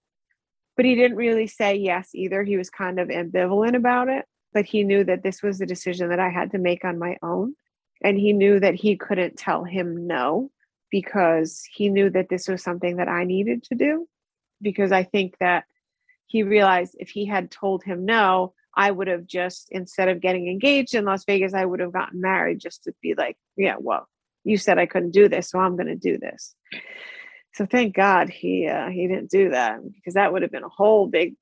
but 0.75 0.85
he 0.85 0.95
didn't 0.95 1.17
really 1.17 1.47
say 1.47 1.75
yes 1.75 2.09
either. 2.13 2.43
He 2.43 2.57
was 2.57 2.69
kind 2.69 2.99
of 2.99 3.07
ambivalent 3.07 3.77
about 3.77 4.09
it, 4.09 4.25
but 4.51 4.65
he 4.65 4.83
knew 4.83 5.05
that 5.05 5.23
this 5.23 5.41
was 5.41 5.61
a 5.61 5.65
decision 5.65 6.09
that 6.09 6.19
I 6.19 6.29
had 6.29 6.51
to 6.51 6.57
make 6.57 6.83
on 6.83 6.99
my 6.99 7.15
own. 7.23 7.55
And 8.03 8.19
he 8.19 8.33
knew 8.33 8.59
that 8.59 8.75
he 8.75 8.97
couldn't 8.97 9.37
tell 9.37 9.63
him 9.63 10.05
no 10.05 10.51
because 10.93 11.63
he 11.73 11.89
knew 11.89 12.07
that 12.11 12.29
this 12.29 12.47
was 12.47 12.61
something 12.61 12.97
that 12.97 13.07
I 13.07 13.23
needed 13.23 13.63
to 13.63 13.75
do. 13.75 14.07
Because 14.61 14.91
I 14.91 15.01
think 15.01 15.35
that 15.39 15.63
he 16.27 16.43
realized 16.43 16.95
if 16.99 17.09
he 17.09 17.25
had 17.25 17.49
told 17.49 17.83
him 17.83 18.05
no, 18.05 18.53
I 18.75 18.91
would 18.91 19.07
have 19.07 19.25
just, 19.25 19.69
instead 19.71 20.07
of 20.07 20.21
getting 20.21 20.47
engaged 20.47 20.93
in 20.93 21.03
Las 21.03 21.25
Vegas, 21.25 21.55
I 21.55 21.65
would 21.65 21.79
have 21.79 21.93
gotten 21.93 22.21
married 22.21 22.59
just 22.59 22.83
to 22.83 22.93
be 23.01 23.15
like, 23.17 23.37
yeah, 23.57 23.77
well, 23.79 24.07
you 24.43 24.55
said 24.55 24.77
I 24.77 24.85
couldn't 24.85 25.13
do 25.13 25.27
this, 25.27 25.49
so 25.49 25.57
I'm 25.57 25.75
going 25.75 25.87
to 25.87 25.95
do 25.95 26.19
this. 26.19 26.53
So 27.55 27.65
thank 27.65 27.95
God 27.95 28.29
he 28.29 28.67
uh, 28.67 28.89
he 28.89 29.07
didn't 29.07 29.31
do 29.31 29.49
that 29.49 29.79
because 29.95 30.13
that 30.13 30.31
would 30.31 30.43
have 30.43 30.51
been 30.51 30.63
a 30.63 30.69
whole 30.69 31.07
big, 31.07 31.33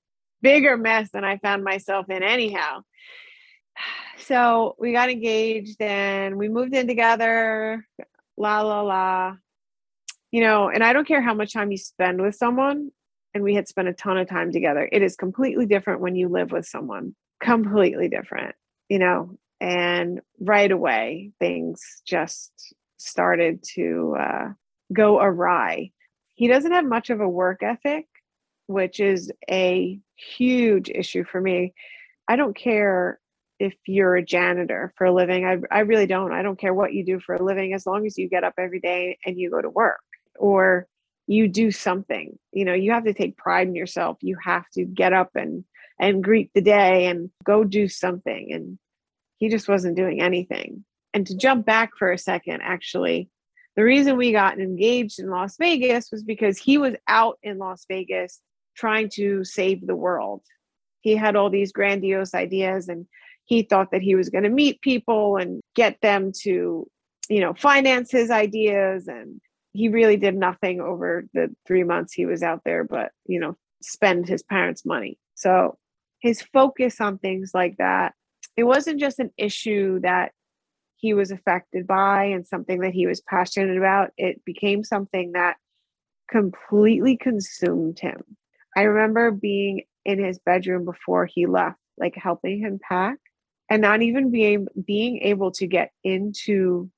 bigger 0.42 0.78
mess 0.78 1.10
than 1.12 1.26
I 1.26 1.40
found 1.40 1.66
myself 1.66 2.10
in 2.10 2.24
anyhow. 2.24 2.84
So 4.18 4.76
we 4.78 4.92
got 4.92 5.10
engaged 5.10 5.82
and 5.82 6.36
we 6.36 6.48
moved 6.48 6.76
in 6.76 6.86
together. 6.86 7.84
La 8.42 8.62
la 8.62 8.82
la. 8.82 9.36
You 10.32 10.42
know, 10.42 10.70
and 10.70 10.84
I 10.84 10.94
don't 10.94 11.08
care 11.08 11.22
how 11.22 11.34
much 11.34 11.54
time 11.54 11.72
you 11.72 11.78
spend 11.78 12.22
with 12.22 12.36
someone, 12.36 12.92
and 13.34 13.44
we 13.44 13.54
had 13.54 13.68
spent 13.68 13.88
a 13.88 13.94
ton 13.94 14.18
of 14.18 14.28
time 14.28 14.52
together. 14.52 14.88
It 14.92 15.02
is 15.02 15.16
completely 15.16 15.66
different 15.66 16.02
when 16.02 16.16
you 16.16 16.30
live 16.30 16.52
with 16.52 16.66
someone. 16.66 17.16
Completely 17.42 18.08
different. 18.08 18.56
You 18.90 19.00
know, 19.00 19.38
and 19.60 20.22
right 20.40 20.72
away 20.72 21.32
things 21.40 22.02
just 22.06 22.52
started 22.98 23.64
to 23.76 24.16
uh, 24.20 24.50
go 24.94 25.20
awry 25.22 25.92
he 26.42 26.48
doesn't 26.48 26.72
have 26.72 26.86
much 26.86 27.12
of 27.12 27.22
a 27.22 27.30
work 27.30 27.62
ethic, 27.62 28.08
which 28.66 29.00
is 29.00 29.32
a 29.48 30.00
huge 30.16 30.90
issue 30.90 31.24
for 31.24 31.40
me. 31.40 31.76
I 32.28 32.36
don't 32.36 32.56
care 32.56 33.20
if 33.62 33.76
you're 33.86 34.16
a 34.16 34.26
janitor 34.26 34.92
for 34.98 35.06
a 35.06 35.14
living. 35.14 35.46
I, 35.46 35.60
I 35.70 35.82
really 35.82 36.08
don't. 36.08 36.32
I 36.32 36.42
don't 36.42 36.60
care 36.60 36.74
what 36.74 36.94
you 36.94 37.06
do 37.06 37.20
for 37.20 37.36
a 37.36 37.44
living 37.44 37.74
as 37.74 37.86
long 37.86 38.08
as 38.08 38.18
you 38.18 38.28
get 38.28 38.44
up 38.44 38.56
every 38.58 38.80
day 38.80 39.20
and 39.24 39.38
you 39.38 39.52
go 39.52 39.62
to 39.62 39.70
work 39.70 40.02
or 40.36 40.88
you 41.28 41.48
do 41.48 41.70
something. 41.70 42.40
You 42.52 42.66
know, 42.66 42.74
you 42.74 42.92
have 42.92 43.06
to 43.06 43.14
take 43.14 43.38
pride 43.38 43.68
in 43.68 43.76
yourself. 43.76 44.18
You 44.22 44.36
have 44.44 44.68
to 44.74 44.84
get 44.84 45.14
up 45.14 45.30
and 45.36 45.64
and 46.00 46.24
greet 46.24 46.50
the 46.56 46.62
day 46.62 47.06
and 47.06 47.30
go 47.44 47.64
do 47.64 47.88
something. 47.88 48.52
And 48.52 48.80
he 49.38 49.50
just 49.50 49.70
wasn't 49.70 49.96
doing 49.96 50.22
anything. 50.22 50.84
And 51.14 51.28
to 51.28 51.38
jump 51.38 51.64
back 51.64 51.92
for 51.96 52.12
a 52.12 52.18
second, 52.18 52.62
actually, 52.64 53.30
the 53.76 53.84
reason 53.84 54.18
we 54.18 54.32
got 54.32 54.60
engaged 54.60 55.20
in 55.20 55.30
Las 55.30 55.58
Vegas 55.58 56.10
was 56.12 56.24
because 56.24 56.58
he 56.58 56.80
was 56.80 56.96
out 57.08 57.38
in 57.44 57.60
Las 57.60 57.86
Vegas 57.88 58.42
trying 58.76 59.10
to 59.14 59.44
save 59.44 59.86
the 59.86 59.96
world. 59.96 60.42
He 61.02 61.16
had 61.16 61.36
all 61.36 61.52
these 61.52 61.72
grandiose 61.72 62.34
ideas 62.34 62.90
and 62.90 63.06
he 63.52 63.64
thought 63.64 63.92
that 63.92 64.02
he 64.02 64.16
was 64.16 64.30
going 64.30 64.46
to 64.46 64.50
meet 64.50 64.80
people 64.80 65.36
and 65.36 65.60
get 65.76 66.00
them 66.02 66.32
to, 66.32 66.88
you 67.28 67.42
know, 67.42 67.54
finance 67.54 68.10
his 68.10 68.32
ideas. 68.32 69.10
And 69.10 69.42
he 69.74 69.90
really 69.90 70.16
did 70.16 70.36
nothing 70.36 70.80
over 70.80 71.26
the 71.34 71.54
three 71.68 71.84
months 71.84 72.14
he 72.14 72.26
was 72.26 72.44
out 72.44 72.62
there, 72.64 72.86
but, 72.86 73.12
you 73.26 73.42
know, 73.42 73.58
spend 73.82 74.26
his 74.26 74.42
parents' 74.42 74.86
money. 74.86 75.20
So 75.36 75.78
his 76.22 76.42
focus 76.42 77.02
on 77.02 77.18
things 77.18 77.52
like 77.54 77.76
that, 77.76 78.14
it 78.56 78.64
wasn't 78.64 79.02
just 79.02 79.20
an 79.20 79.32
issue 79.36 80.00
that 80.00 80.32
he 80.96 81.14
was 81.14 81.30
affected 81.30 81.86
by 81.86 82.24
and 82.28 82.48
something 82.48 82.80
that 82.80 82.94
he 82.94 83.06
was 83.06 83.20
passionate 83.20 83.78
about, 83.78 84.12
it 84.16 84.46
became 84.46 84.86
something 84.86 85.34
that 85.34 85.58
completely 86.30 87.18
consumed 87.18 88.00
him. 88.00 88.22
I 88.78 88.84
remember 88.84 89.30
being 89.30 89.82
in 90.06 90.24
his 90.24 90.40
bedroom 90.40 90.86
before 90.86 91.26
he 91.26 91.48
left, 91.48 91.80
like 91.98 92.16
helping 92.16 92.62
him 92.62 92.80
pack 92.82 93.18
and 93.72 93.82
not 93.82 94.02
even 94.02 94.32
being 94.32 94.68
being 94.86 95.20
able 95.20 95.50
to 95.50 95.66
get 95.66 95.92
into 96.04 96.92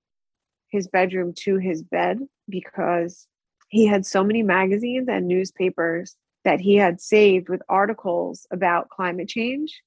his 0.69 0.87
bedroom 0.87 1.31
to 1.37 1.57
his 1.57 1.83
bed 1.83 2.19
because 2.49 3.27
he 3.69 3.85
had 3.85 4.07
so 4.07 4.23
many 4.23 4.41
magazines 4.41 5.07
and 5.07 5.27
newspapers 5.27 6.15
that 6.43 6.59
he 6.59 6.75
had 6.75 6.99
saved 6.99 7.47
with 7.47 7.61
articles 7.69 8.47
about 8.51 8.89
climate 8.89 9.29
change 9.29 9.83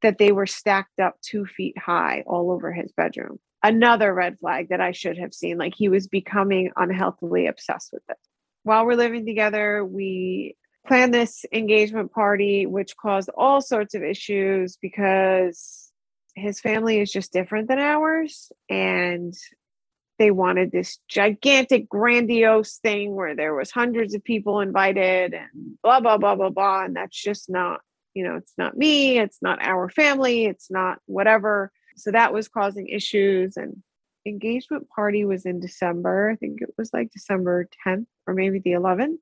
that 0.00 0.16
they 0.16 0.32
were 0.32 0.46
stacked 0.46 0.98
up 0.98 1.14
two 1.20 1.44
feet 1.44 1.76
high 1.76 2.24
all 2.26 2.50
over 2.50 2.72
his 2.72 2.90
bedroom 2.92 3.38
another 3.62 4.14
red 4.14 4.38
flag 4.38 4.70
that 4.70 4.80
I 4.80 4.92
should 4.92 5.18
have 5.18 5.34
seen. 5.34 5.58
Like 5.58 5.74
he 5.76 5.90
was 5.90 6.08
becoming 6.08 6.70
unhealthily 6.76 7.46
obsessed 7.46 7.92
with 7.92 8.02
it. 8.08 8.16
While 8.62 8.86
we're 8.86 8.94
living 8.94 9.26
together, 9.26 9.84
we 9.84 10.56
planned 10.86 11.12
this 11.12 11.44
engagement 11.52 12.10
party, 12.10 12.64
which 12.64 12.96
caused 12.96 13.28
all 13.36 13.60
sorts 13.60 13.94
of 13.94 14.02
issues 14.02 14.78
because 14.80 15.89
his 16.40 16.60
family 16.60 17.00
is 17.00 17.10
just 17.10 17.32
different 17.32 17.68
than 17.68 17.78
ours. 17.78 18.50
And 18.68 19.34
they 20.18 20.30
wanted 20.30 20.70
this 20.70 20.98
gigantic, 21.08 21.88
grandiose 21.88 22.76
thing 22.78 23.14
where 23.14 23.34
there 23.34 23.54
was 23.54 23.70
hundreds 23.70 24.14
of 24.14 24.24
people 24.24 24.60
invited 24.60 25.34
and 25.34 25.78
blah, 25.82 26.00
blah, 26.00 26.18
blah, 26.18 26.34
blah, 26.34 26.50
blah. 26.50 26.84
And 26.84 26.96
that's 26.96 27.20
just 27.20 27.48
not, 27.48 27.80
you 28.14 28.24
know, 28.24 28.36
it's 28.36 28.52
not 28.58 28.76
me, 28.76 29.18
it's 29.18 29.38
not 29.40 29.62
our 29.62 29.88
family, 29.88 30.44
it's 30.44 30.70
not 30.70 30.98
whatever 31.06 31.72
so 32.00 32.10
that 32.12 32.32
was 32.32 32.48
causing 32.48 32.88
issues 32.88 33.56
and 33.56 33.82
engagement 34.26 34.88
party 34.88 35.24
was 35.24 35.44
in 35.44 35.60
December. 35.60 36.30
I 36.30 36.36
think 36.36 36.62
it 36.62 36.70
was 36.78 36.90
like 36.92 37.10
December 37.10 37.68
10th 37.86 38.06
or 38.26 38.34
maybe 38.34 38.58
the 38.58 38.72
11th. 38.72 39.18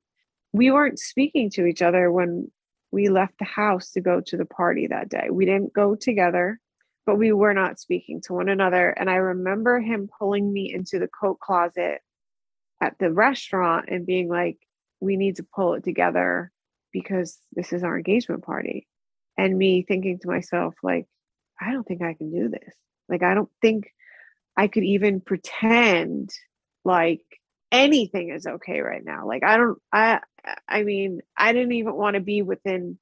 We 0.53 0.71
weren't 0.71 0.99
speaking 0.99 1.49
to 1.51 1.65
each 1.65 1.81
other 1.81 2.11
when 2.11 2.51
we 2.91 3.09
left 3.09 3.37
the 3.37 3.45
house 3.45 3.91
to 3.91 4.01
go 4.01 4.21
to 4.21 4.37
the 4.37 4.45
party 4.45 4.87
that 4.87 5.09
day. 5.09 5.27
We 5.29 5.45
didn't 5.45 5.73
go 5.73 5.95
together, 5.95 6.59
but 7.09 7.17
we 7.17 7.31
were 7.31 7.55
not 7.55 7.79
speaking 7.79 8.21
to 8.21 8.33
one 8.33 8.49
another. 8.49 8.91
And 8.91 9.09
I 9.09 9.15
remember 9.15 9.79
him 9.79 10.11
pulling 10.19 10.53
me 10.53 10.71
into 10.71 10.99
the 10.99 11.07
coat 11.07 11.39
closet 11.39 12.01
at 12.83 12.99
the 12.99 13.11
restaurant 13.11 13.89
and 13.89 14.05
being 14.05 14.29
like, 14.29 14.59
we 14.99 15.17
need 15.17 15.37
to 15.37 15.43
pull 15.55 15.73
it 15.73 15.83
together 15.83 16.51
because 16.93 17.39
this 17.53 17.73
is 17.73 17.81
our 17.81 17.97
engagement 17.97 18.43
party. 18.43 18.87
And 19.39 19.57
me 19.57 19.81
thinking 19.81 20.19
to 20.19 20.27
myself, 20.27 20.75
like, 20.83 21.07
I 21.59 21.71
don't 21.71 21.83
think 21.83 22.03
I 22.03 22.13
can 22.13 22.31
do 22.31 22.47
this. 22.47 22.75
Like, 23.09 23.23
I 23.23 23.33
don't 23.33 23.49
think 23.59 23.87
I 24.55 24.67
could 24.67 24.83
even 24.83 25.19
pretend 25.19 26.29
like 26.85 27.23
anything 27.71 28.29
is 28.29 28.45
okay 28.45 28.81
right 28.81 29.03
now. 29.03 29.25
Like, 29.25 29.43
I 29.43 29.57
don't, 29.57 29.79
I, 29.91 30.19
I 30.67 30.83
mean, 30.83 31.21
I 31.35 31.53
didn't 31.53 31.71
even 31.71 31.95
want 31.95 32.17
to 32.17 32.21
be 32.21 32.43
within 32.43 32.99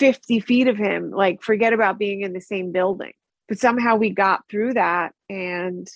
50 0.00 0.40
feet 0.40 0.66
of 0.66 0.76
him. 0.76 1.12
Like, 1.12 1.40
forget 1.40 1.72
about 1.72 2.00
being 2.00 2.22
in 2.22 2.32
the 2.32 2.40
same 2.40 2.72
building. 2.72 3.12
But 3.48 3.58
somehow 3.58 3.96
we 3.96 4.10
got 4.10 4.48
through 4.50 4.74
that. 4.74 5.12
And 5.28 5.88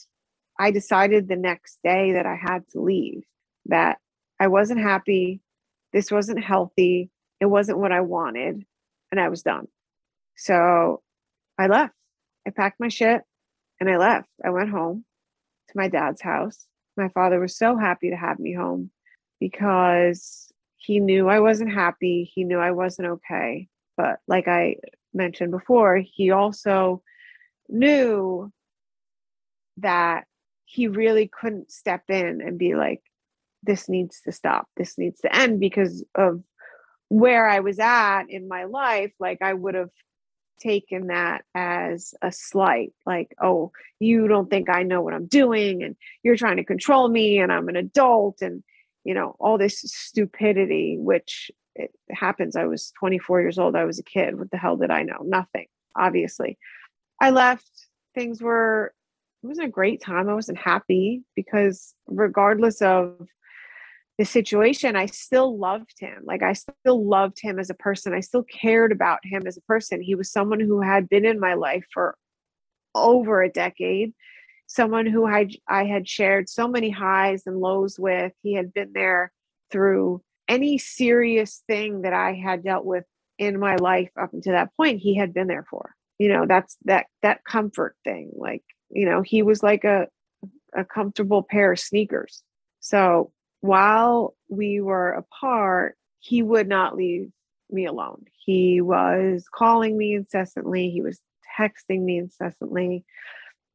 I 0.58 0.70
decided 0.70 1.28
the 1.28 1.36
next 1.36 1.78
day 1.82 2.12
that 2.12 2.26
I 2.26 2.36
had 2.36 2.68
to 2.70 2.80
leave, 2.80 3.22
that 3.66 3.98
I 4.40 4.48
wasn't 4.48 4.80
happy. 4.80 5.40
This 5.92 6.10
wasn't 6.10 6.42
healthy. 6.42 7.10
It 7.40 7.46
wasn't 7.46 7.78
what 7.78 7.92
I 7.92 8.00
wanted. 8.00 8.64
And 9.10 9.20
I 9.20 9.28
was 9.28 9.42
done. 9.42 9.68
So 10.36 11.02
I 11.58 11.66
left. 11.66 11.94
I 12.46 12.50
packed 12.50 12.80
my 12.80 12.88
shit 12.88 13.22
and 13.80 13.88
I 13.88 13.96
left. 13.96 14.28
I 14.44 14.50
went 14.50 14.70
home 14.70 15.04
to 15.68 15.76
my 15.76 15.88
dad's 15.88 16.22
house. 16.22 16.66
My 16.96 17.08
father 17.08 17.40
was 17.40 17.56
so 17.56 17.76
happy 17.76 18.10
to 18.10 18.16
have 18.16 18.38
me 18.38 18.52
home 18.54 18.90
because 19.40 20.50
he 20.76 21.00
knew 21.00 21.28
I 21.28 21.40
wasn't 21.40 21.72
happy. 21.72 22.30
He 22.34 22.44
knew 22.44 22.58
I 22.58 22.70
wasn't 22.70 23.08
okay. 23.08 23.68
But 23.96 24.18
like 24.26 24.48
I 24.48 24.76
mentioned 25.12 25.50
before, 25.50 25.98
he 25.98 26.30
also 26.30 27.02
knew 27.68 28.52
that 29.78 30.24
he 30.64 30.88
really 30.88 31.28
couldn't 31.28 31.70
step 31.70 32.04
in 32.08 32.40
and 32.40 32.58
be 32.58 32.74
like, 32.74 33.02
this 33.62 33.88
needs 33.88 34.20
to 34.22 34.32
stop. 34.32 34.68
This 34.76 34.98
needs 34.98 35.20
to 35.20 35.34
end 35.34 35.60
because 35.60 36.04
of 36.14 36.42
where 37.08 37.48
I 37.48 37.60
was 37.60 37.78
at 37.78 38.24
in 38.28 38.48
my 38.48 38.64
life. 38.64 39.12
Like 39.18 39.38
I 39.40 39.54
would 39.54 39.74
have 39.74 39.90
taken 40.58 41.06
that 41.06 41.44
as 41.54 42.14
a 42.20 42.32
slight 42.32 42.92
like 43.06 43.34
oh 43.40 43.70
you 44.00 44.26
don't 44.26 44.50
think 44.50 44.68
i 44.68 44.82
know 44.82 45.00
what 45.00 45.14
i'm 45.14 45.26
doing 45.26 45.82
and 45.82 45.96
you're 46.22 46.36
trying 46.36 46.56
to 46.56 46.64
control 46.64 47.08
me 47.08 47.38
and 47.38 47.52
i'm 47.52 47.68
an 47.68 47.76
adult 47.76 48.42
and 48.42 48.62
you 49.04 49.14
know 49.14 49.36
all 49.38 49.56
this 49.56 49.80
stupidity 49.80 50.96
which 50.98 51.50
it 51.74 51.92
happens 52.10 52.56
i 52.56 52.64
was 52.64 52.92
24 52.98 53.40
years 53.40 53.58
old 53.58 53.76
i 53.76 53.84
was 53.84 53.98
a 53.98 54.02
kid 54.02 54.36
what 54.38 54.50
the 54.50 54.56
hell 54.56 54.76
did 54.76 54.90
i 54.90 55.02
know 55.02 55.22
nothing 55.24 55.66
obviously 55.96 56.58
i 57.20 57.30
left 57.30 57.70
things 58.14 58.42
were 58.42 58.92
it 59.42 59.46
wasn't 59.46 59.66
a 59.66 59.70
great 59.70 60.02
time 60.02 60.28
i 60.28 60.34
wasn't 60.34 60.58
happy 60.58 61.22
because 61.34 61.94
regardless 62.06 62.82
of 62.82 63.28
the 64.18 64.24
situation, 64.24 64.96
I 64.96 65.06
still 65.06 65.56
loved 65.56 65.94
him. 66.00 66.24
Like 66.24 66.42
I 66.42 66.52
still 66.52 67.06
loved 67.06 67.40
him 67.40 67.60
as 67.60 67.70
a 67.70 67.74
person. 67.74 68.12
I 68.12 68.20
still 68.20 68.42
cared 68.42 68.90
about 68.90 69.20
him 69.22 69.46
as 69.46 69.56
a 69.56 69.62
person. 69.62 70.02
He 70.02 70.16
was 70.16 70.30
someone 70.30 70.58
who 70.58 70.82
had 70.82 71.08
been 71.08 71.24
in 71.24 71.38
my 71.38 71.54
life 71.54 71.86
for 71.94 72.16
over 72.96 73.42
a 73.42 73.48
decade, 73.48 74.12
someone 74.66 75.06
who 75.06 75.24
I, 75.24 75.48
I 75.68 75.84
had 75.84 76.08
shared 76.08 76.48
so 76.48 76.66
many 76.66 76.90
highs 76.90 77.44
and 77.46 77.60
lows 77.60 77.96
with. 77.96 78.32
He 78.42 78.54
had 78.54 78.74
been 78.74 78.92
there 78.92 79.30
through 79.70 80.20
any 80.48 80.78
serious 80.78 81.62
thing 81.68 82.02
that 82.02 82.12
I 82.12 82.32
had 82.32 82.64
dealt 82.64 82.84
with 82.84 83.04
in 83.38 83.60
my 83.60 83.76
life 83.76 84.10
up 84.20 84.32
until 84.32 84.54
that 84.54 84.74
point. 84.76 84.98
He 84.98 85.16
had 85.16 85.32
been 85.32 85.46
there 85.46 85.66
for. 85.70 85.94
You 86.18 86.28
know, 86.28 86.46
that's 86.46 86.76
that 86.84 87.06
that 87.22 87.44
comfort 87.44 87.96
thing. 88.04 88.30
Like, 88.34 88.64
you 88.90 89.06
know, 89.06 89.22
he 89.22 89.42
was 89.42 89.62
like 89.62 89.84
a 89.84 90.08
a 90.74 90.84
comfortable 90.84 91.42
pair 91.42 91.72
of 91.72 91.80
sneakers. 91.80 92.42
So 92.80 93.32
while 93.60 94.34
we 94.48 94.80
were 94.80 95.12
apart, 95.12 95.96
he 96.20 96.42
would 96.42 96.68
not 96.68 96.96
leave 96.96 97.30
me 97.70 97.86
alone. 97.86 98.24
He 98.44 98.80
was 98.80 99.46
calling 99.52 99.96
me 99.96 100.14
incessantly, 100.14 100.90
he 100.90 101.02
was 101.02 101.20
texting 101.58 102.02
me 102.02 102.18
incessantly, 102.18 103.04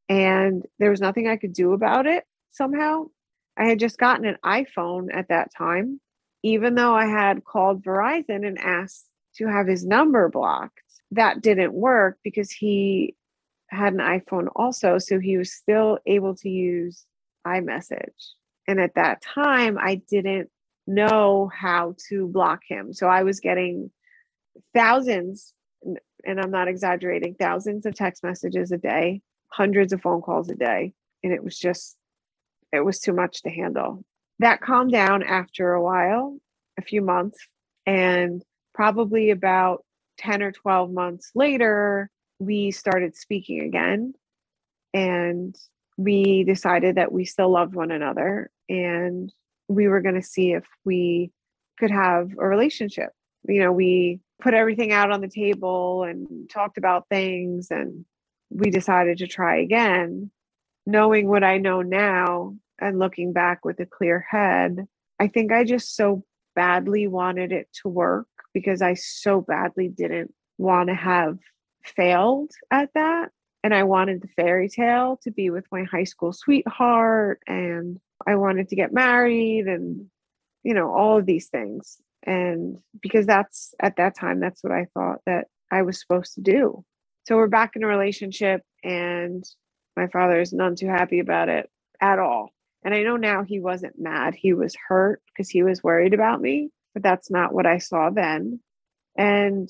and 0.08 0.64
there 0.78 0.90
was 0.90 1.00
nothing 1.00 1.28
I 1.28 1.36
could 1.36 1.52
do 1.52 1.72
about 1.72 2.06
it 2.06 2.24
somehow. 2.50 3.06
I 3.56 3.66
had 3.68 3.78
just 3.78 3.98
gotten 3.98 4.26
an 4.26 4.38
iPhone 4.44 5.08
at 5.14 5.28
that 5.28 5.50
time, 5.56 6.00
even 6.42 6.74
though 6.74 6.94
I 6.94 7.06
had 7.06 7.44
called 7.44 7.84
Verizon 7.84 8.46
and 8.46 8.58
asked 8.58 9.06
to 9.36 9.46
have 9.46 9.66
his 9.66 9.84
number 9.84 10.28
blocked. 10.28 10.80
That 11.14 11.42
didn't 11.42 11.72
work 11.72 12.18
because 12.22 12.50
he 12.50 13.14
had 13.68 13.92
an 13.92 14.00
iPhone 14.00 14.48
also, 14.54 14.98
so 14.98 15.18
he 15.18 15.36
was 15.38 15.52
still 15.52 15.98
able 16.06 16.34
to 16.36 16.48
use 16.48 17.06
iMessage. 17.46 18.32
And 18.66 18.80
at 18.80 18.94
that 18.94 19.22
time, 19.22 19.78
I 19.78 20.02
didn't 20.08 20.50
know 20.86 21.50
how 21.54 21.94
to 22.08 22.26
block 22.26 22.62
him. 22.68 22.92
So 22.92 23.06
I 23.06 23.22
was 23.22 23.40
getting 23.40 23.90
thousands, 24.74 25.54
and 26.24 26.40
I'm 26.40 26.50
not 26.50 26.68
exaggerating, 26.68 27.34
thousands 27.34 27.86
of 27.86 27.94
text 27.94 28.22
messages 28.24 28.72
a 28.72 28.78
day, 28.78 29.22
hundreds 29.48 29.92
of 29.92 30.02
phone 30.02 30.22
calls 30.22 30.50
a 30.50 30.54
day. 30.54 30.92
And 31.22 31.32
it 31.32 31.44
was 31.44 31.58
just, 31.58 31.96
it 32.72 32.84
was 32.84 33.00
too 33.00 33.12
much 33.12 33.42
to 33.42 33.50
handle. 33.50 34.04
That 34.40 34.60
calmed 34.60 34.92
down 34.92 35.22
after 35.22 35.72
a 35.72 35.82
while, 35.82 36.38
a 36.78 36.82
few 36.82 37.02
months. 37.02 37.38
And 37.86 38.42
probably 38.74 39.30
about 39.30 39.84
10 40.18 40.42
or 40.42 40.52
12 40.52 40.92
months 40.92 41.30
later, 41.34 42.10
we 42.38 42.70
started 42.70 43.16
speaking 43.16 43.60
again. 43.60 44.14
And 44.92 45.56
we 45.96 46.44
decided 46.44 46.96
that 46.96 47.12
we 47.12 47.24
still 47.24 47.50
loved 47.50 47.74
one 47.74 47.90
another 47.90 48.50
and 48.68 49.32
we 49.68 49.88
were 49.88 50.00
going 50.00 50.14
to 50.14 50.22
see 50.22 50.52
if 50.52 50.64
we 50.84 51.30
could 51.78 51.90
have 51.90 52.30
a 52.38 52.46
relationship. 52.46 53.10
You 53.48 53.60
know, 53.60 53.72
we 53.72 54.20
put 54.40 54.54
everything 54.54 54.92
out 54.92 55.10
on 55.10 55.20
the 55.20 55.28
table 55.28 56.04
and 56.04 56.48
talked 56.50 56.78
about 56.78 57.08
things 57.08 57.68
and 57.70 58.04
we 58.50 58.70
decided 58.70 59.18
to 59.18 59.26
try 59.26 59.58
again. 59.60 60.30
Knowing 60.86 61.28
what 61.28 61.44
I 61.44 61.58
know 61.58 61.82
now 61.82 62.56
and 62.78 62.98
looking 62.98 63.32
back 63.32 63.64
with 63.64 63.80
a 63.80 63.86
clear 63.86 64.26
head, 64.28 64.86
I 65.18 65.28
think 65.28 65.52
I 65.52 65.64
just 65.64 65.96
so 65.96 66.24
badly 66.54 67.06
wanted 67.06 67.52
it 67.52 67.68
to 67.82 67.88
work 67.88 68.28
because 68.54 68.80
I 68.80 68.94
so 68.94 69.40
badly 69.40 69.88
didn't 69.88 70.32
want 70.56 70.88
to 70.88 70.94
have 70.94 71.38
failed 71.84 72.52
at 72.70 72.90
that. 72.94 73.30
And 73.62 73.74
I 73.74 73.82
wanted 73.82 74.22
the 74.22 74.28
fairy 74.28 74.68
tale 74.68 75.18
to 75.22 75.30
be 75.30 75.50
with 75.50 75.64
my 75.72 75.84
high 75.84 76.04
school 76.04 76.32
sweetheart 76.32 77.40
and 77.46 77.98
I 78.26 78.36
wanted 78.36 78.68
to 78.68 78.76
get 78.76 78.92
married 78.92 79.66
and, 79.66 80.06
you 80.62 80.74
know, 80.74 80.92
all 80.92 81.18
of 81.18 81.26
these 81.26 81.48
things. 81.48 81.98
And 82.22 82.78
because 83.00 83.26
that's 83.26 83.74
at 83.80 83.96
that 83.96 84.16
time, 84.16 84.40
that's 84.40 84.62
what 84.62 84.72
I 84.72 84.86
thought 84.94 85.20
that 85.26 85.48
I 85.70 85.82
was 85.82 86.00
supposed 86.00 86.34
to 86.34 86.40
do. 86.40 86.84
So 87.26 87.36
we're 87.36 87.48
back 87.48 87.74
in 87.74 87.82
a 87.82 87.86
relationship, 87.86 88.62
and 88.82 89.42
my 89.96 90.08
father 90.08 90.40
is 90.40 90.52
none 90.52 90.76
too 90.76 90.88
happy 90.88 91.20
about 91.20 91.48
it 91.48 91.70
at 92.00 92.18
all. 92.18 92.50
And 92.84 92.94
I 92.94 93.02
know 93.02 93.16
now 93.16 93.44
he 93.44 93.60
wasn't 93.60 93.98
mad, 93.98 94.34
he 94.34 94.52
was 94.52 94.76
hurt 94.88 95.22
because 95.28 95.48
he 95.48 95.62
was 95.62 95.82
worried 95.82 96.12
about 96.12 96.40
me, 96.40 96.70
but 96.94 97.02
that's 97.02 97.30
not 97.30 97.52
what 97.52 97.66
I 97.66 97.78
saw 97.78 98.10
then. 98.10 98.60
And 99.18 99.68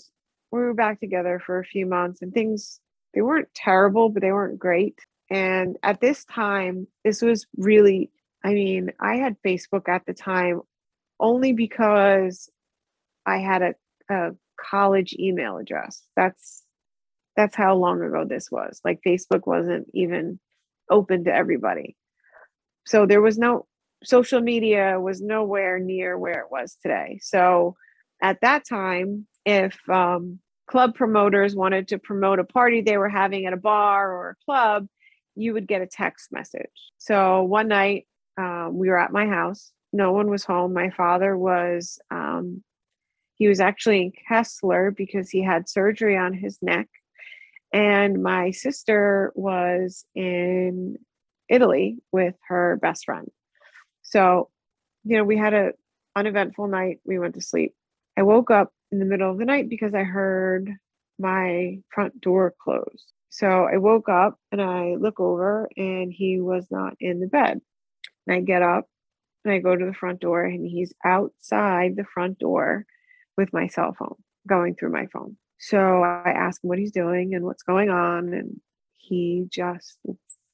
we 0.53 0.61
were 0.61 0.75
back 0.75 1.01
together 1.01 1.43
for 1.45 1.59
a 1.59 1.65
few 1.65 1.87
months, 1.87 2.23
and 2.23 2.33
things, 2.33 2.81
they 3.15 3.23
weren't 3.23 3.49
terrible, 3.55 4.09
but 4.11 4.23
they 4.23 4.33
weren't 4.33 4.59
great. 4.59 4.99
And 5.31 5.77
at 5.83 6.01
this 6.01 6.25
time, 6.25 6.87
this 7.05 7.23
was 7.23 7.47
really 7.57 8.11
I 8.45 8.53
mean, 8.53 8.93
I 9.01 9.17
had 9.17 9.37
Facebook 9.45 9.89
at 9.89 10.05
the 10.07 10.13
time 10.13 10.61
only 11.19 11.55
because 11.55 12.51
I 13.25 13.39
had 13.39 13.63
a, 13.63 13.75
a 14.11 14.31
college 14.61 15.15
email 15.19 15.57
address. 15.57 16.03
That's 16.15 16.63
that's 17.37 17.57
how 17.57 17.75
long 17.75 18.03
ago 18.03 18.25
this 18.29 18.51
was. 18.51 18.81
Like 18.85 19.01
Facebook 19.05 19.47
wasn't 19.47 19.89
even 19.95 20.39
open 20.91 21.25
to 21.25 21.35
everybody. 21.35 21.97
So 22.87 23.07
there 23.07 23.23
was 23.23 23.39
no 23.39 23.67
social 24.05 24.41
media 24.41 25.01
was 25.01 25.21
nowhere 25.21 25.79
near 25.79 26.19
where 26.19 26.41
it 26.41 26.51
was 26.51 26.77
today. 26.83 27.19
So 27.23 27.77
at 28.23 28.41
that 28.43 28.67
time, 28.67 29.27
if 29.45 29.79
um, 29.89 30.39
club 30.67 30.95
promoters 30.95 31.55
wanted 31.55 31.89
to 31.89 31.99
promote 31.99 32.39
a 32.39 32.45
party 32.45 32.81
they 32.81 32.97
were 32.97 33.09
having 33.09 33.47
at 33.47 33.53
a 33.53 33.59
bar 33.59 34.13
or 34.13 34.31
a 34.31 34.45
club, 34.45 34.87
you 35.35 35.53
would 35.53 35.67
get 35.67 35.83
a 35.83 35.87
text 35.87 36.33
message. 36.33 36.71
So 36.99 37.43
one 37.43 37.69
night 37.69 38.07
um, 38.39 38.77
we 38.79 38.89
were 38.89 38.99
at 38.99 39.13
my 39.13 39.27
house. 39.27 39.73
No 39.93 40.13
one 40.13 40.31
was 40.31 40.45
home. 40.45 40.73
My 40.73 40.91
father 40.91 41.37
was, 41.37 41.99
um, 42.11 42.63
he 43.37 43.49
was 43.49 43.61
actually 43.61 44.03
in 44.03 44.13
Kessler 44.29 44.91
because 44.91 45.31
he 45.31 45.43
had 45.43 45.69
surgery 45.69 46.17
on 46.17 46.33
his 46.33 46.59
neck. 46.63 46.89
And 47.73 48.23
my 48.23 48.53
sister 48.53 49.33
was 49.35 50.05
in 50.15 50.97
Italy 51.49 51.99
with 52.13 52.37
her 52.49 52.79
best 52.81 53.05
friend. 53.05 53.31
So, 54.15 54.49
you 55.03 55.17
know, 55.17 55.25
we 55.25 55.37
had 55.37 55.55
a 55.55 55.73
uneventful 56.15 56.69
night. 56.69 57.01
We 57.05 57.19
went 57.19 57.35
to 57.35 57.41
sleep. 57.41 57.75
I 58.17 58.23
woke 58.23 58.49
up 58.49 58.73
in 58.93 59.01
the 59.01 59.05
middle 59.05 59.29
of 59.29 59.39
the 59.39 59.45
night 59.45 59.69
because 59.69 59.93
I 59.93 60.05
heard 60.05 60.71
my 61.19 61.79
front 61.93 62.21
door 62.21 62.55
close. 62.63 63.07
So 63.31 63.65
I 63.65 63.79
woke 63.79 64.09
up 64.09 64.39
and 64.53 64.63
I 64.63 64.95
look 64.95 65.19
over 65.19 65.69
and 65.77 66.13
he 66.13 66.41
was 66.41 66.65
not 66.71 66.95
in 67.01 67.19
the 67.19 67.27
bed. 67.27 67.61
And 68.29 68.37
I 68.37 68.39
get 68.39 68.63
up 68.63 68.89
and 69.45 69.53
I 69.53 69.59
go 69.59 69.75
to 69.75 69.85
the 69.85 69.93
front 69.93 70.21
door, 70.21 70.45
and 70.45 70.65
he's 70.65 70.95
outside 71.05 71.97
the 71.97 72.05
front 72.15 72.39
door 72.39 72.87
with 73.37 73.53
my 73.53 73.67
cell 73.67 73.97
phone, 73.99 74.15
going 74.49 74.77
through 74.77 74.93
my 74.93 75.07
phone. 75.13 75.37
So 75.59 76.05
I 76.05 76.31
ask 76.31 76.63
him 76.63 76.69
what 76.69 76.79
he's 76.79 76.93
doing 76.93 77.35
and 77.35 77.45
what's 77.45 77.65
going 77.65 77.91
on. 77.91 78.33
And 78.33 78.61
he 78.97 79.49
just 79.51 79.99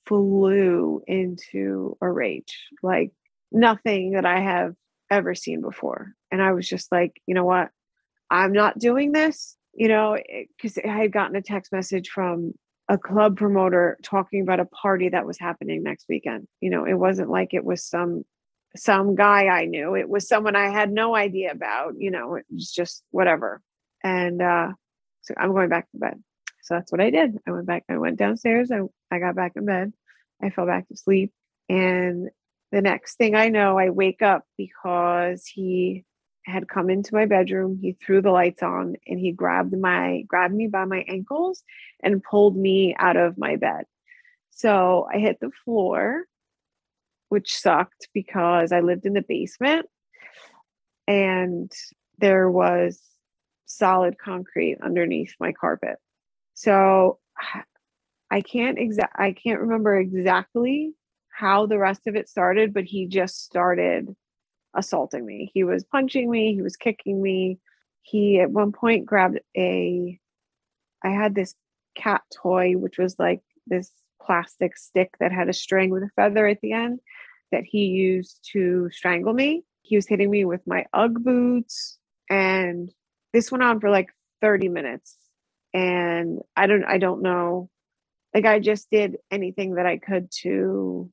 flew 0.06 1.02
into 1.06 1.98
a 2.00 2.10
rage 2.10 2.56
like 2.82 3.12
nothing 3.52 4.12
that 4.12 4.26
I 4.26 4.40
have 4.40 4.74
ever 5.10 5.34
seen 5.34 5.60
before. 5.60 6.14
And 6.30 6.40
I 6.42 6.52
was 6.52 6.68
just 6.68 6.90
like, 6.92 7.20
you 7.26 7.34
know 7.34 7.44
what? 7.44 7.70
I'm 8.30 8.52
not 8.52 8.78
doing 8.78 9.12
this, 9.12 9.56
you 9.74 9.88
know, 9.88 10.16
because 10.56 10.78
I 10.78 10.88
had 10.88 11.12
gotten 11.12 11.36
a 11.36 11.42
text 11.42 11.72
message 11.72 12.08
from 12.08 12.54
a 12.88 12.98
club 12.98 13.36
promoter 13.36 13.98
talking 14.02 14.42
about 14.42 14.60
a 14.60 14.64
party 14.64 15.08
that 15.08 15.26
was 15.26 15.38
happening 15.38 15.82
next 15.82 16.06
weekend. 16.08 16.46
You 16.60 16.70
know, 16.70 16.84
it 16.84 16.94
wasn't 16.94 17.30
like 17.30 17.54
it 17.54 17.64
was 17.64 17.84
some 17.84 18.24
some 18.76 19.16
guy 19.16 19.46
I 19.46 19.64
knew. 19.64 19.96
It 19.96 20.08
was 20.08 20.28
someone 20.28 20.54
I 20.54 20.70
had 20.70 20.92
no 20.92 21.16
idea 21.16 21.50
about, 21.50 21.94
you 21.98 22.10
know, 22.10 22.36
it 22.36 22.44
was 22.52 22.70
just 22.70 23.02
whatever. 23.10 23.60
And 24.04 24.40
uh 24.40 24.68
so 25.22 25.34
I'm 25.36 25.52
going 25.52 25.68
back 25.68 25.90
to 25.90 25.98
bed. 25.98 26.22
So 26.62 26.74
that's 26.74 26.92
what 26.92 27.00
I 27.00 27.10
did. 27.10 27.36
I 27.46 27.50
went 27.52 27.66
back, 27.66 27.84
I 27.88 27.98
went 27.98 28.18
downstairs, 28.18 28.70
I, 28.70 28.80
I 29.10 29.18
got 29.18 29.34
back 29.34 29.52
in 29.56 29.64
bed, 29.64 29.92
I 30.42 30.50
fell 30.50 30.66
back 30.66 30.88
to 30.88 30.96
sleep. 30.96 31.32
And 31.68 32.30
the 32.72 32.82
next 32.82 33.16
thing 33.16 33.34
I 33.34 33.48
know, 33.48 33.78
I 33.78 33.90
wake 33.90 34.22
up 34.22 34.44
because 34.56 35.44
he 35.46 36.04
had 36.46 36.68
come 36.68 36.88
into 36.88 37.14
my 37.14 37.26
bedroom 37.26 37.78
he 37.80 37.92
threw 37.92 38.22
the 38.22 38.30
lights 38.30 38.62
on 38.62 38.96
and 39.06 39.20
he 39.20 39.30
grabbed 39.30 39.76
my 39.78 40.22
grabbed 40.26 40.54
me 40.54 40.66
by 40.66 40.84
my 40.86 41.04
ankles 41.06 41.62
and 42.02 42.22
pulled 42.22 42.56
me 42.56 42.94
out 42.98 43.16
of 43.16 43.38
my 43.38 43.56
bed. 43.56 43.84
So 44.50 45.06
i 45.12 45.18
hit 45.18 45.38
the 45.40 45.50
floor 45.64 46.24
which 47.28 47.54
sucked 47.54 48.08
because 48.14 48.72
i 48.72 48.80
lived 48.80 49.06
in 49.06 49.12
the 49.12 49.22
basement 49.22 49.86
and 51.06 51.70
there 52.18 52.50
was 52.50 53.00
solid 53.66 54.18
concrete 54.18 54.78
underneath 54.82 55.34
my 55.40 55.52
carpet. 55.52 55.96
So 56.54 57.18
I 58.32 58.42
can't 58.42 58.78
exact 58.78 59.16
I 59.18 59.32
can't 59.32 59.60
remember 59.60 59.96
exactly 59.98 60.92
how 61.40 61.64
the 61.64 61.78
rest 61.78 62.06
of 62.06 62.16
it 62.16 62.28
started, 62.28 62.74
but 62.74 62.84
he 62.84 63.06
just 63.06 63.42
started 63.42 64.14
assaulting 64.76 65.24
me. 65.24 65.50
He 65.54 65.64
was 65.64 65.84
punching 65.84 66.30
me, 66.30 66.54
he 66.54 66.60
was 66.60 66.76
kicking 66.76 67.22
me. 67.22 67.58
He 68.02 68.40
at 68.40 68.50
one 68.50 68.72
point 68.72 69.06
grabbed 69.06 69.40
a 69.56 70.18
I 71.02 71.08
had 71.08 71.34
this 71.34 71.54
cat 71.96 72.22
toy 72.42 72.74
which 72.74 72.98
was 72.98 73.16
like 73.18 73.40
this 73.66 73.90
plastic 74.22 74.76
stick 74.76 75.14
that 75.18 75.32
had 75.32 75.48
a 75.48 75.54
string 75.54 75.90
with 75.90 76.02
a 76.02 76.10
feather 76.14 76.46
at 76.46 76.60
the 76.60 76.72
end 76.72 77.00
that 77.52 77.64
he 77.64 77.86
used 77.86 78.46
to 78.52 78.90
strangle 78.92 79.32
me. 79.32 79.64
He 79.80 79.96
was 79.96 80.06
hitting 80.06 80.30
me 80.30 80.44
with 80.44 80.60
my 80.66 80.84
Ugg 80.92 81.24
boots 81.24 81.98
and 82.28 82.92
this 83.32 83.50
went 83.50 83.64
on 83.64 83.80
for 83.80 83.88
like 83.88 84.10
30 84.42 84.68
minutes 84.68 85.16
and 85.72 86.40
I 86.54 86.66
don't 86.66 86.84
I 86.84 86.98
don't 86.98 87.22
know 87.22 87.70
like 88.34 88.44
I 88.44 88.60
just 88.60 88.90
did 88.90 89.16
anything 89.30 89.76
that 89.76 89.86
I 89.86 89.96
could 89.96 90.30
to 90.42 91.10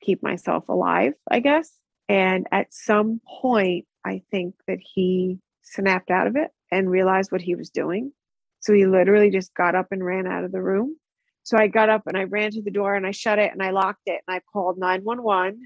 keep 0.00 0.22
myself 0.22 0.68
alive, 0.68 1.14
I 1.30 1.40
guess. 1.40 1.70
And 2.08 2.46
at 2.52 2.72
some 2.72 3.20
point 3.40 3.86
I 4.04 4.22
think 4.30 4.54
that 4.66 4.78
he 4.80 5.38
snapped 5.62 6.10
out 6.10 6.26
of 6.26 6.36
it 6.36 6.50
and 6.70 6.90
realized 6.90 7.32
what 7.32 7.42
he 7.42 7.54
was 7.54 7.70
doing. 7.70 8.12
So 8.60 8.72
he 8.72 8.86
literally 8.86 9.30
just 9.30 9.54
got 9.54 9.74
up 9.74 9.88
and 9.90 10.04
ran 10.04 10.26
out 10.26 10.44
of 10.44 10.52
the 10.52 10.62
room. 10.62 10.96
So 11.42 11.56
I 11.56 11.66
got 11.68 11.88
up 11.88 12.02
and 12.06 12.16
I 12.16 12.24
ran 12.24 12.50
to 12.52 12.62
the 12.62 12.70
door 12.70 12.94
and 12.94 13.06
I 13.06 13.10
shut 13.12 13.38
it 13.38 13.52
and 13.52 13.62
I 13.62 13.70
locked 13.70 14.02
it 14.06 14.20
and 14.26 14.36
I 14.36 14.40
called 14.52 14.78
911 14.78 15.60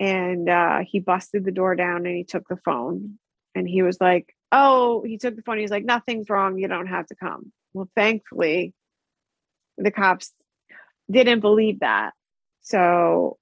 and 0.00 0.48
uh, 0.48 0.80
he 0.86 1.00
busted 1.00 1.44
the 1.44 1.52
door 1.52 1.74
down 1.74 2.06
and 2.06 2.16
he 2.16 2.24
took 2.24 2.48
the 2.48 2.56
phone 2.64 3.18
and 3.54 3.68
he 3.68 3.82
was 3.82 3.98
like, 4.00 4.34
Oh, 4.50 5.02
he 5.06 5.18
took 5.18 5.36
the 5.36 5.42
phone. 5.42 5.58
He's 5.58 5.70
like, 5.70 5.84
Nothing's 5.84 6.30
wrong. 6.30 6.58
You 6.58 6.68
don't 6.68 6.86
have 6.86 7.06
to 7.06 7.14
come. 7.14 7.52
Well, 7.74 7.90
thankfully, 7.94 8.72
the 9.76 9.90
cops 9.90 10.32
didn't 11.10 11.40
believe 11.40 11.80
that. 11.80 12.12
So 12.62 13.37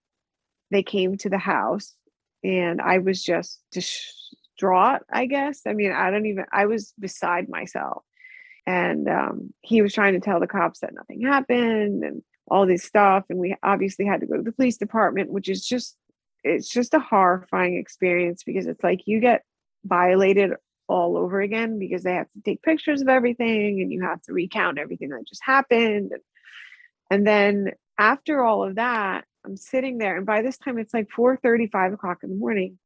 they 0.70 0.82
came 0.82 1.16
to 1.18 1.28
the 1.28 1.38
house 1.38 1.94
and 2.42 2.80
I 2.80 2.98
was 2.98 3.22
just 3.22 3.60
distraught, 3.72 5.02
I 5.12 5.26
guess. 5.26 5.62
I 5.66 5.72
mean, 5.72 5.92
I 5.92 6.10
don't 6.10 6.26
even, 6.26 6.44
I 6.52 6.66
was 6.66 6.92
beside 6.98 7.48
myself. 7.48 8.04
And 8.66 9.08
um, 9.08 9.54
he 9.62 9.80
was 9.80 9.92
trying 9.92 10.14
to 10.14 10.20
tell 10.20 10.40
the 10.40 10.46
cops 10.46 10.80
that 10.80 10.94
nothing 10.94 11.22
happened 11.22 12.02
and 12.02 12.22
all 12.48 12.66
this 12.66 12.82
stuff. 12.82 13.24
And 13.30 13.38
we 13.38 13.56
obviously 13.62 14.06
had 14.06 14.20
to 14.20 14.26
go 14.26 14.36
to 14.36 14.42
the 14.42 14.52
police 14.52 14.76
department, 14.76 15.30
which 15.30 15.48
is 15.48 15.64
just, 15.66 15.96
it's 16.42 16.68
just 16.68 16.94
a 16.94 17.00
horrifying 17.00 17.76
experience 17.76 18.42
because 18.44 18.66
it's 18.66 18.82
like 18.82 19.06
you 19.06 19.20
get 19.20 19.42
violated 19.84 20.52
all 20.88 21.16
over 21.16 21.40
again 21.40 21.78
because 21.78 22.02
they 22.02 22.14
have 22.14 22.30
to 22.32 22.42
take 22.44 22.62
pictures 22.62 23.02
of 23.02 23.08
everything 23.08 23.80
and 23.80 23.92
you 23.92 24.02
have 24.02 24.22
to 24.22 24.32
recount 24.32 24.78
everything 24.78 25.10
that 25.10 25.26
just 25.26 25.42
happened. 25.44 26.12
And 27.10 27.26
then 27.26 27.72
after 27.98 28.42
all 28.42 28.64
of 28.64 28.76
that, 28.76 29.24
I'm 29.46 29.56
sitting 29.56 29.98
there, 29.98 30.16
and 30.16 30.26
by 30.26 30.42
this 30.42 30.58
time 30.58 30.78
it's 30.78 30.92
like 30.92 31.08
4 31.10 31.36
30, 31.36 31.68
5 31.68 31.92
o'clock 31.92 32.18
in 32.22 32.30
the 32.30 32.36
morning. 32.36 32.78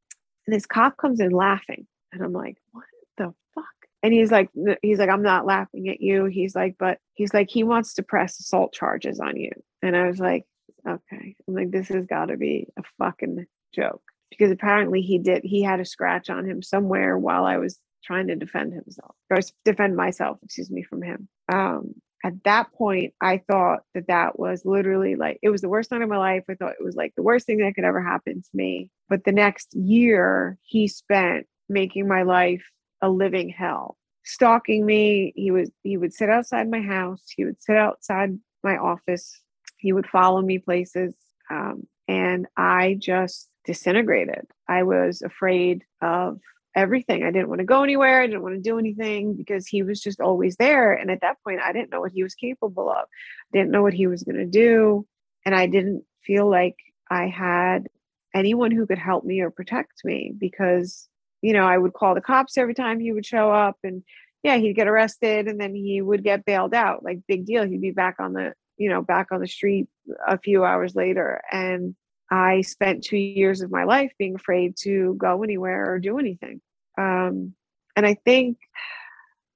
And 0.47 0.55
this 0.55 0.67
cop 0.67 0.97
comes 0.97 1.21
in 1.21 1.31
laughing. 1.31 1.87
And 2.13 2.23
I'm 2.23 2.33
like, 2.33 2.57
what 2.73 2.85
the 3.17 3.35
fuck? 3.55 3.65
And 4.03 4.13
he's 4.13 4.31
like, 4.31 4.51
he's 4.83 4.99
like, 4.99 5.11
I'm 5.11 5.23
not 5.23 5.47
laughing 5.47 5.89
at 5.89 6.01
you. 6.01 6.25
He's 6.27 6.55
like, 6.55 6.77
but 6.79 6.99
he's 7.15 7.33
like, 7.33 7.51
he 7.51 7.63
wants 7.63 7.95
to 7.95 8.03
press 8.03 8.39
assault 8.41 8.73
charges 8.73 9.21
on 9.21 9.37
you. 9.37 9.53
And 9.83 9.97
I 9.97 10.07
was 10.07 10.19
like, 10.19 10.45
okay. 10.89 11.37
I'm 11.47 11.55
like, 11.55 11.71
this 11.71 11.89
has 11.89 12.07
got 12.07 12.27
to 12.27 12.37
be 12.37 12.69
a 12.79 12.83
fucking 12.99 13.47
joke. 13.75 14.03
Because 14.31 14.51
apparently 14.51 15.03
he 15.03 15.19
did, 15.19 15.43
he 15.45 15.63
had 15.63 15.81
a 15.81 15.85
scratch 15.85 16.31
on 16.31 16.49
him 16.49 16.63
somewhere 16.63 17.19
while 17.19 17.45
I 17.45 17.59
was 17.59 17.79
trying 18.05 18.29
to 18.29 18.37
defend 18.37 18.73
himself 18.73 19.15
or 19.29 19.39
defend 19.65 19.97
myself, 19.97 20.39
excuse 20.43 20.71
me, 20.71 20.83
from 20.83 21.03
him. 21.03 21.29
Um, 21.53 21.95
at 22.25 22.45
that 22.45 22.73
point, 22.73 23.15
I 23.21 23.39
thought 23.39 23.81
that 23.95 24.09
that 24.09 24.39
was 24.39 24.65
literally 24.65 25.17
like 25.17 25.39
it 25.43 25.51
was 25.51 25.63
the 25.63 25.69
worst 25.69 25.91
night 25.91 26.03
of 26.03 26.09
my 26.09 26.19
life. 26.19 26.45
I 26.51 26.55
thought 26.55 26.75
it 26.79 26.85
was 26.85 26.97
like 26.97 27.15
the 27.17 27.23
worst 27.23 27.47
thing 27.47 27.59
that 27.59 27.75
could 27.75 27.85
ever 27.85 28.03
happen 28.03 28.43
to 28.43 28.49
me. 28.53 28.91
But 29.09 29.25
the 29.25 29.33
next 29.33 29.75
year, 29.75 30.59
he 30.63 30.87
spent 30.87 31.47
making 31.69 32.07
my 32.09 32.23
life 32.23 32.65
a 33.01 33.09
living 33.09 33.49
hell, 33.49 33.97
stalking 34.25 34.85
me. 34.85 35.33
He 35.35 35.51
was 35.51 35.71
he 35.83 35.97
would 35.97 36.13
sit 36.13 36.29
outside 36.29 36.71
my 36.71 36.83
house. 36.83 37.25
He 37.35 37.45
would 37.45 37.63
sit 37.63 37.77
outside 37.77 38.39
my 38.63 38.77
office. 38.77 39.41
He 39.79 39.93
would 39.93 40.07
follow 40.07 40.43
me 40.43 40.59
places, 40.59 41.15
um, 41.51 41.87
and 42.07 42.47
I 42.57 42.97
just 42.99 43.49
disintegrated. 43.65 44.47
I 44.69 44.83
was 44.83 45.23
afraid 45.23 45.85
of 46.03 46.39
everything. 46.75 47.25
I 47.25 47.31
didn't 47.31 47.49
want 47.49 47.61
to 47.61 47.65
go 47.67 47.83
anywhere. 47.83 48.21
I 48.21 48.27
didn't 48.27 48.43
want 48.43 48.55
to 48.55 48.61
do 48.61 48.79
anything 48.79 49.35
because 49.35 49.67
he 49.67 49.83
was 49.83 50.01
just 50.01 50.21
always 50.21 50.57
there. 50.57 50.93
And 50.93 51.11
at 51.11 51.21
that 51.23 51.39
point, 51.45 51.61
I 51.61 51.73
didn't 51.73 51.91
know 51.91 52.01
what 52.01 52.13
he 52.13 52.23
was 52.23 52.35
capable 52.35 52.91
of. 52.91 53.07
I 53.53 53.59
didn't 53.59 53.71
know 53.71 53.83
what 53.83 53.95
he 53.95 54.07
was 54.07 54.23
going 54.23 54.39
to 54.39 54.47
do. 54.47 55.07
And 55.45 55.55
I 55.55 55.67
didn't 55.67 56.05
feel 56.25 56.49
like 56.49 56.77
I 57.11 57.27
had 57.27 57.89
anyone 58.35 58.71
who 58.71 58.87
could 58.87 58.99
help 58.99 59.25
me 59.25 59.41
or 59.41 59.51
protect 59.51 60.05
me 60.05 60.33
because, 60.39 61.09
you 61.43 61.53
know, 61.53 61.65
I 61.65 61.77
would 61.77 61.93
call 61.93 62.15
the 62.15 62.21
cops 62.21 62.57
every 62.57 62.75
time 62.75 63.01
he 63.01 63.13
would 63.13 63.27
show 63.27 63.51
up 63.51 63.79
and 63.83 64.03
yeah, 64.43 64.57
he'd 64.57 64.77
get 64.77 64.89
arrested 64.89 65.49
and 65.49 65.61
then 65.61 65.75
he 65.75 66.01
would 66.01 66.23
get 66.23 66.45
bailed 66.45 66.73
out. 66.73 67.05
Like 67.05 67.27
big 67.27 67.47
deal. 67.47 67.67
He'd 67.67 67.81
be 67.81 67.91
back 67.91 68.17
on 68.21 68.33
the, 68.33 68.55
you 68.77 68.89
know, 68.89 69.03
back 69.03 69.33
on 69.33 69.41
the 69.41 69.49
street 69.49 69.89
a 70.27 70.39
few 70.39 70.65
hours 70.65 70.95
later. 70.95 71.43
And 71.51 71.95
I 72.31 72.61
spent 72.61 73.05
two 73.05 73.17
years 73.17 73.61
of 73.61 73.71
my 73.71 73.85
life 73.85 74.13
being 74.19 74.37
afraid 74.37 74.77
to 74.83 75.15
go 75.19 75.43
anywhere 75.43 75.93
or 75.93 75.99
do 75.99 76.19
anything. 76.19 76.61
Um, 76.97 77.55
and 77.97 78.07
I 78.07 78.15
think 78.25 78.59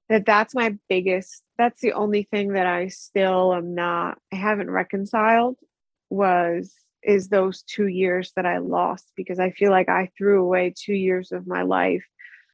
that 0.08 0.26
that's 0.26 0.54
my 0.54 0.76
biggest, 0.88 1.42
that's 1.56 1.80
the 1.80 1.92
only 1.92 2.24
thing 2.24 2.54
that 2.54 2.66
I 2.66 2.88
still 2.88 3.54
am 3.54 3.74
not, 3.74 4.18
I 4.32 4.36
haven't 4.36 4.70
reconciled 4.70 5.56
was, 6.10 6.74
is 7.02 7.28
those 7.28 7.62
two 7.62 7.86
years 7.86 8.32
that 8.34 8.46
I 8.46 8.58
lost 8.58 9.12
because 9.16 9.38
I 9.38 9.50
feel 9.50 9.70
like 9.70 9.88
I 9.88 10.10
threw 10.16 10.42
away 10.42 10.74
two 10.76 10.94
years 10.94 11.32
of 11.32 11.46
my 11.46 11.62
life 11.62 12.04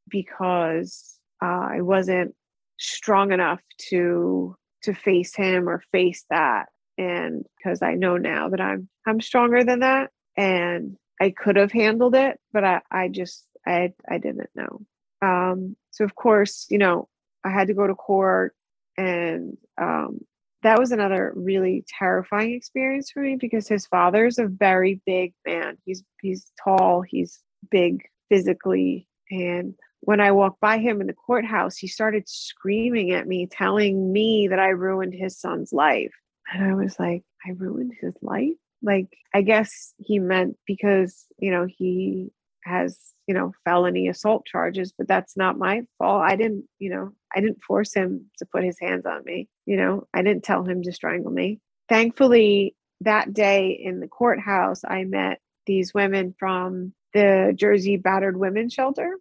because 0.08 1.18
uh, 1.42 1.46
I 1.46 1.80
wasn't 1.80 2.34
strong 2.78 3.32
enough 3.32 3.60
to 3.90 4.56
to 4.82 4.94
face 4.94 5.36
him 5.36 5.68
or 5.68 5.82
face 5.92 6.24
that 6.30 6.66
and 7.00 7.46
because 7.56 7.80
I 7.80 7.94
know 7.94 8.18
now 8.18 8.50
that 8.50 8.60
I'm 8.60 8.88
I'm 9.06 9.20
stronger 9.22 9.64
than 9.64 9.80
that 9.80 10.10
and 10.36 10.96
I 11.20 11.30
could 11.30 11.56
have 11.56 11.72
handled 11.72 12.14
it, 12.14 12.38
but 12.52 12.62
I, 12.62 12.82
I 12.90 13.08
just 13.08 13.46
I 13.66 13.94
I 14.08 14.18
didn't 14.18 14.50
know. 14.54 14.82
Um, 15.22 15.76
so 15.90 16.04
of 16.04 16.14
course, 16.14 16.66
you 16.68 16.78
know, 16.78 17.08
I 17.42 17.50
had 17.50 17.68
to 17.68 17.74
go 17.74 17.86
to 17.86 17.94
court 17.94 18.54
and 18.98 19.56
um, 19.80 20.20
that 20.62 20.78
was 20.78 20.92
another 20.92 21.32
really 21.34 21.84
terrifying 21.98 22.52
experience 22.52 23.10
for 23.10 23.20
me 23.20 23.36
because 23.36 23.66
his 23.66 23.86
father's 23.86 24.38
a 24.38 24.46
very 24.46 25.00
big 25.06 25.32
man. 25.46 25.78
He's 25.86 26.04
he's 26.20 26.52
tall, 26.62 27.00
he's 27.00 27.40
big 27.70 28.02
physically 28.28 29.08
and 29.30 29.74
when 30.00 30.20
I 30.20 30.32
walked 30.32 30.60
by 30.60 30.78
him 30.78 31.00
in 31.00 31.06
the 31.06 31.12
courthouse, 31.12 31.76
he 31.76 31.86
started 31.86 32.26
screaming 32.26 33.12
at 33.12 33.28
me, 33.28 33.46
telling 33.46 34.12
me 34.12 34.48
that 34.48 34.58
I 34.58 34.68
ruined 34.68 35.14
his 35.14 35.38
son's 35.38 35.72
life. 35.72 36.14
And 36.50 36.64
I 36.64 36.74
was 36.74 36.98
like, 36.98 37.22
I 37.46 37.50
ruined 37.50 37.92
his 38.00 38.14
life? 38.22 38.54
Like, 38.82 39.08
I 39.34 39.42
guess 39.42 39.94
he 39.98 40.18
meant 40.18 40.56
because, 40.66 41.26
you 41.38 41.50
know, 41.50 41.66
he 41.66 42.32
has, 42.64 42.98
you 43.26 43.34
know, 43.34 43.52
felony 43.64 44.08
assault 44.08 44.46
charges, 44.46 44.92
but 44.96 45.06
that's 45.06 45.36
not 45.36 45.58
my 45.58 45.82
fault. 45.98 46.22
I 46.24 46.36
didn't, 46.36 46.64
you 46.78 46.90
know, 46.90 47.12
I 47.34 47.40
didn't 47.40 47.62
force 47.62 47.94
him 47.94 48.30
to 48.38 48.46
put 48.46 48.64
his 48.64 48.78
hands 48.80 49.06
on 49.06 49.22
me. 49.24 49.48
You 49.66 49.76
know, 49.76 50.06
I 50.14 50.22
didn't 50.22 50.44
tell 50.44 50.64
him 50.64 50.82
to 50.82 50.92
strangle 50.92 51.30
me. 51.30 51.60
Thankfully, 51.88 52.74
that 53.02 53.32
day 53.32 53.78
in 53.82 54.00
the 54.00 54.08
courthouse, 54.08 54.82
I 54.84 55.04
met 55.04 55.40
these 55.66 55.94
women 55.94 56.34
from 56.38 56.92
the 57.14 57.52
Jersey 57.54 57.96
Battered 57.96 58.36
Women 58.36 58.68
Shelter 58.70 59.16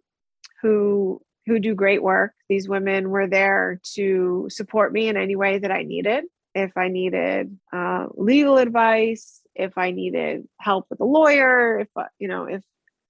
who 0.62 1.20
who 1.46 1.58
do 1.58 1.74
great 1.74 2.02
work. 2.02 2.32
These 2.48 2.68
women 2.68 3.10
were 3.10 3.26
there 3.26 3.80
to 3.94 4.46
support 4.50 4.92
me 4.92 5.08
in 5.08 5.16
any 5.16 5.36
way 5.36 5.58
that 5.58 5.70
I 5.70 5.82
needed. 5.82 6.24
If 6.54 6.76
I 6.76 6.88
needed 6.88 7.58
uh, 7.72 8.06
legal 8.14 8.58
advice, 8.58 9.40
if 9.54 9.76
I 9.78 9.90
needed 9.90 10.48
help 10.58 10.86
with 10.90 11.00
a 11.00 11.04
lawyer, 11.04 11.80
if 11.80 11.88
you 12.18 12.28
know, 12.28 12.44
if 12.44 12.62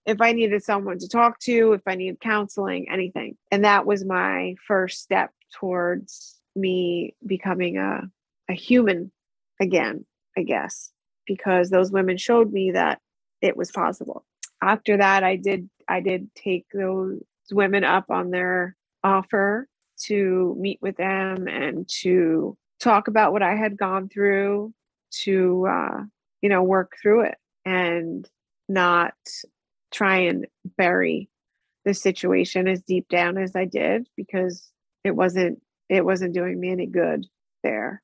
if 0.07 0.20
I 0.20 0.33
needed 0.33 0.62
someone 0.62 0.98
to 0.98 1.09
talk 1.09 1.38
to, 1.40 1.72
if 1.72 1.83
I 1.87 1.94
needed 1.94 2.20
counseling, 2.20 2.90
anything. 2.90 3.37
And 3.50 3.64
that 3.64 3.87
was 3.87 4.05
my 4.05 4.57
first 4.66 5.00
step 5.00 5.31
towards 5.55 6.38
me 6.57 7.14
becoming 7.26 7.79
a 7.79 8.03
a 8.48 8.55
human 8.55 9.12
again, 9.61 10.05
I 10.37 10.42
guess, 10.42 10.90
because 11.26 11.70
those 11.70 11.92
women 11.92 12.16
showed 12.16 12.53
me 12.53 12.72
that 12.72 13.00
it 13.40 13.57
was 13.57 13.70
possible. 13.70 14.24
After 14.62 14.96
that, 14.96 15.24
I 15.24 15.37
did 15.37 15.68
I 15.88 16.00
did 16.00 16.35
take 16.35 16.66
those 16.72 17.20
women 17.50 17.85
up 17.85 18.11
on 18.11 18.31
their 18.31 18.76
offer 19.03 19.66
to 20.05 20.57
meet 20.59 20.79
with 20.81 20.96
them 20.96 21.48
and 21.48 21.88
to 22.00 22.57
talk 22.80 23.08
about 23.08 23.32
what 23.32 23.42
I 23.42 23.54
had 23.54 23.76
gone 23.76 24.08
through, 24.08 24.72
to 25.24 25.66
uh, 25.66 26.00
you 26.42 26.48
know 26.48 26.62
work 26.62 26.92
through 27.00 27.22
it 27.22 27.38
and 27.64 28.28
not 28.68 29.14
try 29.92 30.18
and 30.18 30.46
bury 30.76 31.28
the 31.84 31.94
situation 31.94 32.68
as 32.68 32.82
deep 32.82 33.08
down 33.08 33.38
as 33.38 33.56
I 33.56 33.64
did 33.64 34.06
because 34.16 34.70
it 35.04 35.12
wasn't 35.12 35.60
it 35.88 36.04
wasn't 36.04 36.34
doing 36.34 36.58
me 36.58 36.70
any 36.70 36.86
good 36.86 37.26
there. 37.62 38.02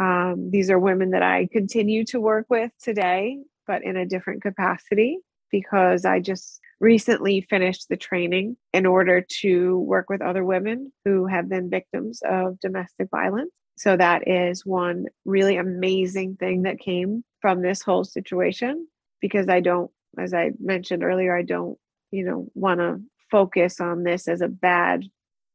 Um, 0.00 0.50
these 0.50 0.70
are 0.70 0.78
women 0.78 1.10
that 1.10 1.22
I 1.22 1.48
continue 1.52 2.04
to 2.06 2.20
work 2.20 2.46
with 2.50 2.72
today, 2.82 3.38
but 3.66 3.84
in 3.84 3.96
a 3.96 4.06
different 4.06 4.42
capacity 4.42 5.18
because 5.50 6.04
I 6.04 6.18
just 6.18 6.60
recently 6.80 7.46
finished 7.48 7.88
the 7.88 7.96
training 7.96 8.56
in 8.72 8.86
order 8.86 9.24
to 9.40 9.78
work 9.78 10.10
with 10.10 10.20
other 10.20 10.44
women 10.44 10.92
who 11.04 11.26
have 11.26 11.48
been 11.48 11.70
victims 11.70 12.20
of 12.28 12.58
domestic 12.58 13.08
violence. 13.10 13.52
So 13.76 13.96
that 13.96 14.28
is 14.28 14.64
one 14.64 15.06
really 15.24 15.56
amazing 15.56 16.36
thing 16.36 16.62
that 16.62 16.78
came 16.78 17.24
from 17.40 17.60
this 17.60 17.82
whole 17.82 18.04
situation 18.04 18.86
because 19.20 19.48
I 19.48 19.60
don't, 19.60 19.90
as 20.18 20.32
I 20.32 20.52
mentioned 20.60 21.02
earlier, 21.02 21.36
I 21.36 21.42
don't, 21.42 21.78
you 22.10 22.24
know, 22.24 22.48
want 22.54 22.80
to 22.80 23.00
focus 23.30 23.80
on 23.80 24.04
this 24.04 24.28
as 24.28 24.40
a 24.40 24.48
bad 24.48 25.04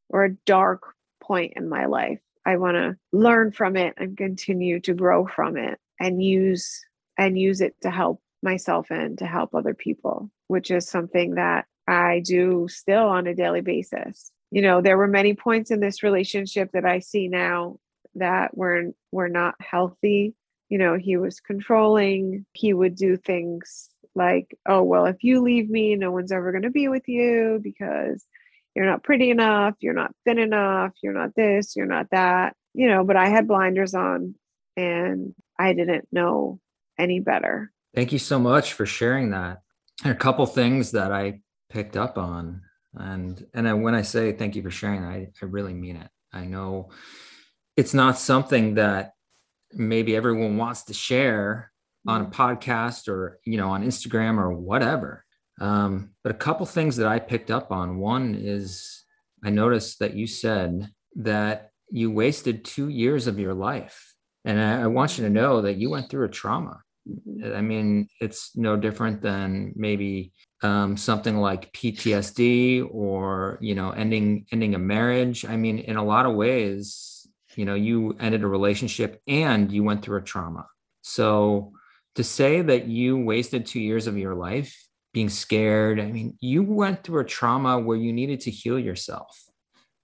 or 0.10 0.26
a 0.26 0.34
dark 0.46 0.84
point 1.22 1.54
in 1.56 1.70
my 1.70 1.86
life. 1.86 2.20
I 2.46 2.58
want 2.58 2.76
to 2.76 2.98
learn 3.12 3.52
from 3.52 3.78
it 3.78 3.94
and 3.98 4.18
continue 4.18 4.80
to 4.82 4.94
grow 4.94 5.28
from 5.28 5.56
it 5.56 5.80
and 6.00 6.22
use 6.22 6.82
and 7.18 7.38
use 7.38 7.62
it 7.62 7.76
to 7.82 7.92
help 7.92 8.22
myself 8.42 8.88
and 8.90 9.18
to 9.20 9.26
help 9.26 9.54
other 9.54 9.74
people, 9.74 10.30
which 10.48 10.72
is 10.72 10.88
something 10.88 11.36
that 11.36 11.66
I 11.88 12.22
do 12.24 12.68
still 12.70 13.04
on 13.04 13.28
a 13.28 13.36
daily 13.36 13.62
basis. 13.62 14.32
You 14.52 14.62
know, 14.62 14.82
there 14.82 14.98
were 14.98 15.08
many 15.08 15.34
points 15.34 15.70
in 15.70 15.80
this 15.80 16.02
relationship 16.02 16.72
that 16.74 16.86
I 16.86 17.00
see 17.00 17.28
now 17.28 17.78
that 18.20 18.56
were 18.56 18.92
were 19.12 19.30
not 19.30 19.56
healthy. 19.60 20.36
You 20.70 20.78
know, 20.78 20.98
he 20.98 21.18
was 21.18 21.40
controlling. 21.40 22.46
He 22.54 22.74
would 22.74 22.96
do 22.96 23.18
things 23.18 23.90
like, 24.16 24.56
"Oh, 24.68 24.84
well, 24.84 25.06
if 25.06 25.24
you 25.24 25.42
leave 25.42 25.70
me, 25.70 25.96
no 25.96 26.12
one's 26.12 26.32
ever 26.32 26.52
going 26.52 26.64
to 26.64 26.70
be 26.70 26.88
with 26.88 27.08
you 27.08 27.60
because 27.62 28.26
you're 28.76 28.86
not 28.86 29.04
pretty 29.04 29.32
enough, 29.32 29.76
you're 29.80 29.94
not 29.94 30.14
thin 30.26 30.38
enough, 30.38 30.92
you're 31.02 31.14
not 31.14 31.36
this, 31.36 31.76
you're 31.76 31.86
not 31.86 32.08
that." 32.12 32.56
You 32.74 32.88
know, 32.88 33.04
but 33.04 33.16
I 33.18 33.30
had 33.30 33.48
blinders 33.48 33.96
on 33.96 34.36
and 34.78 35.34
I 35.58 35.74
didn't 35.74 36.08
know 36.12 36.60
any 36.98 37.20
better. 37.20 37.72
Thank 37.96 38.12
you 38.12 38.20
so 38.20 38.40
much 38.40 38.74
for 38.74 38.86
sharing 38.86 39.32
that. 39.32 39.62
And 40.04 40.14
a 40.14 40.16
couple 40.16 40.46
things 40.46 40.92
that 40.92 41.12
I 41.12 41.42
picked 41.70 41.98
up 41.98 42.18
on 42.18 42.62
and 42.96 43.46
and 43.54 43.68
I, 43.68 43.74
when 43.74 43.96
I 43.96 44.02
say 44.02 44.32
thank 44.32 44.56
you 44.56 44.64
for 44.64 44.72
sharing, 44.72 45.04
I, 45.04 45.28
I 45.42 45.46
really 45.46 45.74
mean 45.74 45.98
it. 45.98 46.10
I 46.34 46.46
know 46.46 46.90
it's 47.80 47.94
not 47.94 48.20
something 48.20 48.74
that 48.74 49.14
maybe 49.72 50.14
everyone 50.14 50.58
wants 50.58 50.84
to 50.84 50.94
share 50.94 51.72
on 52.06 52.20
a 52.20 52.26
mm-hmm. 52.26 52.42
podcast 52.42 53.08
or 53.08 53.40
you 53.46 53.56
know 53.56 53.70
on 53.70 53.86
instagram 53.86 54.38
or 54.38 54.52
whatever. 54.52 55.24
Um, 55.62 56.12
but 56.24 56.34
a 56.34 56.44
couple 56.46 56.66
things 56.66 56.98
that 56.98 57.08
i 57.08 57.20
picked 57.20 57.50
up 57.50 57.72
on. 57.72 58.00
One 58.00 58.36
is 58.36 59.06
i 59.46 59.50
noticed 59.50 60.00
that 60.00 60.14
you 60.14 60.28
said 60.28 60.92
that 61.16 61.72
you 61.90 62.12
wasted 62.12 62.66
two 62.66 62.90
years 62.90 63.28
of 63.28 63.40
your 63.40 63.54
life. 63.54 64.14
And 64.44 64.60
i, 64.60 64.82
I 64.82 64.88
want 64.88 65.18
you 65.18 65.24
to 65.24 65.30
know 65.30 65.62
that 65.62 65.78
you 65.78 65.90
went 65.90 66.10
through 66.10 66.26
a 66.26 66.36
trauma. 66.42 66.82
Mm-hmm. 67.08 67.56
i 67.56 67.62
mean 67.62 68.10
it's 68.20 68.58
no 68.58 68.76
different 68.76 69.22
than 69.22 69.72
maybe 69.76 70.34
um, 70.62 70.98
something 70.98 71.38
like 71.38 71.72
ptsd 71.72 72.86
or 72.92 73.58
you 73.62 73.74
know 73.74 73.92
ending 73.92 74.46
ending 74.52 74.76
a 74.76 74.80
marriage. 74.80 75.46
I 75.46 75.56
mean 75.56 75.80
in 75.80 75.96
a 75.96 76.04
lot 76.04 76.26
of 76.26 76.36
ways 76.36 77.19
you 77.60 77.66
know 77.66 77.76
you 77.76 78.16
ended 78.22 78.42
a 78.42 78.48
relationship 78.48 79.22
and 79.28 79.70
you 79.70 79.84
went 79.84 80.02
through 80.02 80.18
a 80.18 80.22
trauma. 80.22 80.66
So 81.02 81.74
to 82.16 82.24
say 82.24 82.62
that 82.62 82.88
you 82.88 83.18
wasted 83.18 83.66
two 83.66 83.82
years 83.82 84.08
of 84.08 84.18
your 84.18 84.34
life 84.34 84.88
being 85.12 85.30
scared 85.30 86.00
i 86.00 86.06
mean 86.06 86.38
you 86.40 86.62
went 86.64 87.04
through 87.04 87.20
a 87.20 87.26
trauma 87.26 87.80
where 87.80 87.98
you 87.98 88.14
needed 88.14 88.40
to 88.42 88.52
heal 88.52 88.80
yourself. 88.80 89.44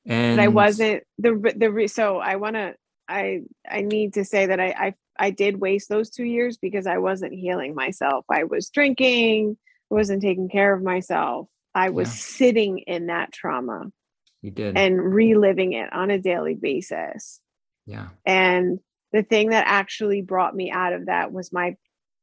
And 0.06 0.42
i 0.42 0.50
wasn't 0.50 1.04
the 1.18 1.32
the 1.56 1.88
so 1.88 2.18
i 2.18 2.36
want 2.36 2.58
to 2.58 2.76
i 3.08 3.42
i 3.70 3.82
need 3.82 4.16
to 4.16 4.26
say 4.26 4.48
that 4.48 4.60
I, 4.60 4.68
I 4.68 4.94
i 5.18 5.30
did 5.30 5.62
waste 5.62 5.88
those 5.88 6.10
two 6.10 6.26
years 6.26 6.58
because 6.58 6.86
i 6.88 6.98
wasn't 6.98 7.34
healing 7.34 7.74
myself. 7.74 8.26
I 8.30 8.44
was 8.44 8.70
drinking 8.70 9.58
wasn't 9.90 10.24
taking 10.24 10.50
care 10.50 10.74
of 10.74 10.84
myself. 10.84 11.48
I 11.74 11.92
was 11.92 12.10
yeah. 12.10 12.38
sitting 12.38 12.80
in 12.80 13.08
that 13.08 13.32
trauma 13.32 13.92
you 14.42 14.52
did. 14.52 14.76
and 14.78 15.02
reliving 15.02 15.72
it 15.74 15.94
on 15.94 16.12
a 16.12 16.20
daily 16.20 16.56
basis 16.56 17.40
yeah. 17.86 18.08
And 18.26 18.80
the 19.12 19.24
thing 19.24 19.50
that 19.50 19.66
actually 19.68 20.22
brought 20.22 20.56
me 20.56 20.72
out 20.72 20.94
of 20.94 21.06
that 21.06 21.32
was 21.32 21.54
my 21.54 21.76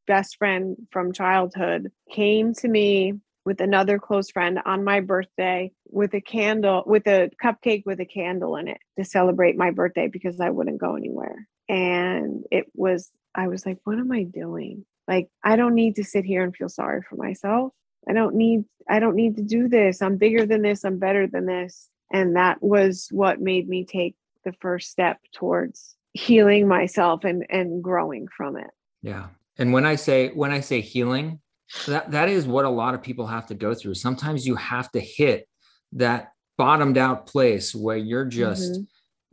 best 0.07 0.37
friend 0.37 0.77
from 0.91 1.13
childhood 1.13 1.91
came 2.11 2.55
to 2.55 2.69
me 2.69 3.15
with 3.45 3.61
another 3.61 3.99
close 3.99 4.31
friend 4.31 4.61
on 4.65 4.85
my 4.85 5.01
birthday 5.01 5.73
with 5.89 6.15
a 6.15 6.21
candle 6.21 6.83
with 6.87 7.07
a 7.07 7.31
cupcake 7.43 7.83
with 7.87 8.01
a 8.01 8.05
candle 8.05 8.57
in 8.57 8.69
it 8.69 8.79
to 8.99 9.05
celebrate 9.05 9.57
my 9.57 9.71
birthday 9.71 10.09
because 10.09 10.41
I 10.41 10.51
wouldn't 10.51 10.81
go 10.81 10.97
anywhere. 10.97 11.49
And 11.69 12.45
it 12.51 12.67
was 12.75 13.11
I 13.35 13.49
was 13.49 13.65
like 13.65 13.79
what 13.85 13.99
am 13.99 14.13
I 14.13 14.25
doing? 14.25 14.85
Like 15.09 15.29
I 15.43 15.57
don't 15.57 15.75
need 15.75 15.97
to 15.97 16.05
sit 16.05 16.25
here 16.25 16.45
and 16.45 16.55
feel 16.55 16.69
sorry 16.69 17.03
for 17.09 17.17
myself. 17.17 17.73
I 18.09 18.13
don't 18.13 18.35
need 18.35 18.65
I 18.89 18.99
don't 18.99 19.17
need 19.17 19.37
to 19.37 19.43
do 19.43 19.69
this. 19.69 20.03
I'm 20.03 20.17
bigger 20.17 20.47
than 20.47 20.63
this. 20.63 20.85
I'm 20.85 20.99
better 20.99 21.27
than 21.27 21.47
this. 21.47 21.89
And 22.13 22.37
that 22.37 22.63
was 22.63 23.09
what 23.11 23.41
made 23.41 23.69
me 23.69 23.85
take 23.85 24.15
the 24.45 24.55
first 24.61 24.91
step 24.91 25.19
towards 25.35 25.97
healing 26.13 26.69
myself 26.69 27.25
and 27.25 27.47
and 27.51 27.83
growing 27.83 28.29
from 28.37 28.57
it. 28.57 28.71
Yeah. 29.03 29.29
And 29.59 29.73
when 29.73 29.87
i 29.87 29.97
say 29.97 30.29
when 30.29 30.53
i 30.53 30.61
say 30.61 30.81
healing 30.81 31.41
that 31.87 32.11
that 32.11 32.29
is 32.29 32.47
what 32.47 32.65
a 32.65 32.71
lot 32.71 32.95
of 32.95 33.03
people 33.03 33.27
have 33.27 33.47
to 33.47 33.55
go 33.55 33.75
through. 33.75 33.95
Sometimes 33.95 34.47
you 34.47 34.57
have 34.57 34.91
to 34.93 35.01
hit 35.01 35.49
that 35.93 36.33
bottomed 36.59 36.99
out 36.99 37.27
place 37.27 37.75
where 37.75 37.97
you're 37.97 38.27
just 38.27 38.73
mm-hmm. 38.73 38.83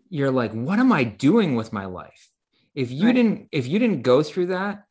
you're 0.10 0.32
like 0.32 0.52
what 0.54 0.80
am 0.80 0.91
i 0.91 1.04
doing 1.04 1.56
with 1.56 1.74
my 1.74 1.86
life? 1.86 2.30
If 2.76 2.91
you 2.91 3.08
right. 3.08 3.15
didn't 3.15 3.50
if 3.52 3.67
you 3.67 3.80
didn't 3.80 4.02
go 4.02 4.24
through 4.24 4.48
that 4.48 4.84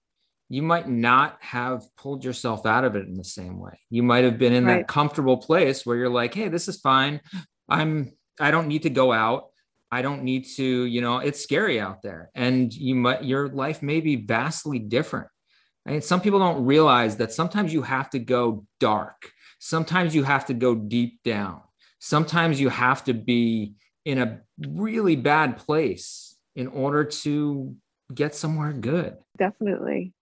you 0.50 0.62
might 0.62 0.88
not 0.88 1.36
have 1.40 1.84
pulled 1.96 2.24
yourself 2.24 2.64
out 2.64 2.84
of 2.84 2.96
it 2.96 3.06
in 3.06 3.14
the 3.14 3.24
same 3.24 3.58
way. 3.58 3.78
You 3.90 4.02
might 4.02 4.24
have 4.24 4.38
been 4.38 4.54
in 4.54 4.64
right. 4.64 4.78
that 4.78 4.88
comfortable 4.88 5.36
place 5.36 5.84
where 5.84 5.96
you're 5.96 6.08
like 6.08 6.34
hey 6.34 6.48
this 6.48 6.68
is 6.68 6.80
fine. 6.80 7.20
I'm 7.68 8.12
i 8.38 8.50
don't 8.50 8.68
need 8.68 8.82
to 8.82 8.90
go 8.90 9.12
out 9.12 9.48
I 9.90 10.02
don't 10.02 10.22
need 10.22 10.46
to, 10.56 10.64
you 10.64 11.00
know, 11.00 11.18
it's 11.18 11.42
scary 11.42 11.80
out 11.80 12.02
there 12.02 12.30
and 12.34 12.72
you 12.72 12.94
might, 12.94 13.24
your 13.24 13.48
life 13.48 13.82
may 13.82 14.00
be 14.00 14.16
vastly 14.16 14.78
different. 14.78 15.28
I 15.86 15.92
mean, 15.92 16.02
some 16.02 16.20
people 16.20 16.38
don't 16.38 16.66
realize 16.66 17.16
that 17.16 17.32
sometimes 17.32 17.72
you 17.72 17.82
have 17.82 18.10
to 18.10 18.18
go 18.18 18.66
dark. 18.80 19.30
Sometimes 19.58 20.14
you 20.14 20.24
have 20.24 20.46
to 20.46 20.54
go 20.54 20.74
deep 20.74 21.22
down. 21.24 21.62
Sometimes 21.98 22.60
you 22.60 22.68
have 22.68 23.04
to 23.04 23.14
be 23.14 23.74
in 24.04 24.18
a 24.18 24.40
really 24.66 25.16
bad 25.16 25.56
place 25.56 26.36
in 26.54 26.66
order 26.66 27.04
to 27.04 27.74
get 28.14 28.34
somewhere 28.34 28.72
good. 28.72 29.16
Definitely. 29.38 30.12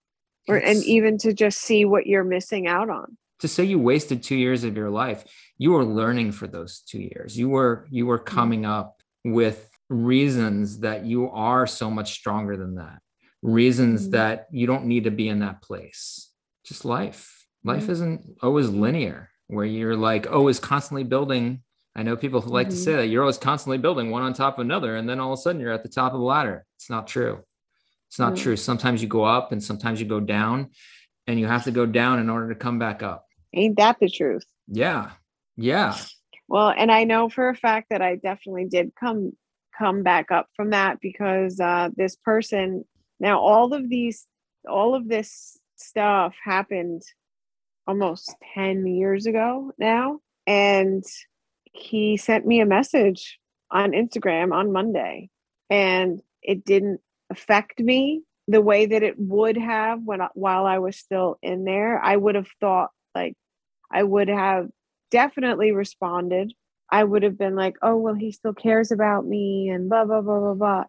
Or, 0.47 0.55
and 0.55 0.81
even 0.85 1.17
to 1.19 1.33
just 1.33 1.59
see 1.59 1.83
what 1.83 2.07
you're 2.07 2.23
missing 2.23 2.67
out 2.67 2.89
on 2.89 3.17
to 3.39 3.47
say 3.47 3.63
you 3.63 3.79
wasted 3.79 4.23
two 4.23 4.35
years 4.35 4.63
of 4.63 4.75
your 4.75 4.89
life 4.89 5.23
you 5.57 5.71
were 5.71 5.85
learning 5.85 6.31
for 6.31 6.47
those 6.47 6.81
two 6.81 7.01
years 7.01 7.37
you 7.37 7.49
were 7.49 7.87
you 7.89 8.05
were 8.05 8.19
mm-hmm. 8.19 8.35
coming 8.35 8.65
up 8.65 8.96
with 9.33 9.69
reasons 9.89 10.79
that 10.79 11.05
you 11.05 11.29
are 11.29 11.67
so 11.67 11.89
much 11.89 12.13
stronger 12.13 12.57
than 12.57 12.75
that. 12.75 12.99
Reasons 13.41 14.03
mm-hmm. 14.03 14.11
that 14.11 14.47
you 14.51 14.67
don't 14.67 14.85
need 14.85 15.05
to 15.05 15.11
be 15.11 15.29
in 15.29 15.39
that 15.39 15.61
place. 15.61 16.31
Just 16.65 16.85
life. 16.85 17.45
Life 17.63 17.83
mm-hmm. 17.83 17.91
isn't 17.91 18.37
always 18.41 18.69
linear 18.69 19.29
where 19.47 19.65
you're 19.65 19.95
like 19.95 20.29
always 20.29 20.59
constantly 20.59 21.03
building. 21.03 21.61
I 21.95 22.03
know 22.03 22.17
people 22.17 22.41
who 22.41 22.49
like 22.49 22.67
mm-hmm. 22.67 22.75
to 22.75 22.81
say 22.81 22.95
that 22.95 23.07
you're 23.07 23.23
always 23.23 23.37
constantly 23.37 23.77
building 23.77 24.11
one 24.11 24.23
on 24.23 24.33
top 24.33 24.57
of 24.57 24.65
another 24.65 24.95
and 24.95 25.07
then 25.07 25.19
all 25.19 25.33
of 25.33 25.39
a 25.39 25.41
sudden 25.41 25.61
you're 25.61 25.71
at 25.71 25.83
the 25.83 25.89
top 25.89 26.13
of 26.13 26.19
the 26.19 26.25
ladder. 26.25 26.65
It's 26.77 26.89
not 26.89 27.07
true. 27.07 27.43
It's 28.09 28.19
not 28.19 28.37
true. 28.37 28.55
Sometimes 28.55 29.01
you 29.01 29.07
go 29.07 29.23
up 29.23 29.51
and 29.51 29.61
sometimes 29.61 29.99
you 29.99 30.07
go 30.07 30.19
down 30.19 30.69
and 31.25 31.39
you 31.39 31.47
have 31.47 31.65
to 31.65 31.71
go 31.71 31.85
down 31.85 32.19
in 32.19 32.29
order 32.29 32.49
to 32.49 32.55
come 32.55 32.79
back 32.79 33.03
up. 33.03 33.25
Ain't 33.53 33.77
that 33.77 33.99
the 33.99 34.09
truth? 34.09 34.45
Yeah. 34.67 35.11
Yeah 35.57 35.97
well, 36.47 36.73
and 36.75 36.91
I 36.91 37.03
know 37.03 37.29
for 37.29 37.49
a 37.49 37.55
fact 37.55 37.87
that 37.89 38.01
I 38.01 38.15
definitely 38.15 38.65
did 38.65 38.93
come 38.99 39.33
come 39.77 40.01
back 40.03 40.31
up 40.31 40.47
from 40.55 40.71
that 40.71 40.99
because 41.01 41.59
uh, 41.59 41.89
this 41.95 42.15
person 42.15 42.83
now 43.19 43.39
all 43.39 43.73
of 43.73 43.89
these 43.89 44.25
all 44.67 44.95
of 44.95 45.07
this 45.07 45.57
stuff 45.75 46.35
happened 46.43 47.03
almost 47.85 48.35
10 48.55 48.87
years 48.87 49.27
ago 49.27 49.71
now 49.77 50.19
and 50.47 51.03
he 51.73 52.17
sent 52.17 52.45
me 52.45 52.59
a 52.59 52.65
message 52.65 53.39
on 53.69 53.91
Instagram 53.91 54.51
on 54.51 54.71
Monday 54.71 55.29
and 55.69 56.21
it 56.41 56.65
didn't 56.65 56.99
affect 57.29 57.79
me 57.79 58.23
the 58.47 58.61
way 58.61 58.85
that 58.85 59.03
it 59.03 59.15
would 59.17 59.57
have 59.57 60.01
when 60.03 60.21
while 60.33 60.65
I 60.65 60.79
was 60.79 60.97
still 60.97 61.37
in 61.41 61.65
there. 61.65 62.01
I 62.01 62.15
would 62.15 62.35
have 62.35 62.47
thought 62.59 62.89
like 63.13 63.35
I 63.91 64.03
would 64.03 64.29
have 64.29 64.69
definitely 65.11 65.71
responded. 65.71 66.53
I 66.89 67.03
would 67.03 67.23
have 67.23 67.37
been 67.37 67.55
like, 67.55 67.75
oh, 67.81 67.97
well, 67.97 68.13
he 68.13 68.31
still 68.31 68.53
cares 68.53 68.91
about 68.91 69.25
me 69.25 69.69
and 69.69 69.89
blah, 69.89 70.05
blah, 70.05 70.21
blah, 70.21 70.39
blah, 70.39 70.53
blah. 70.53 70.83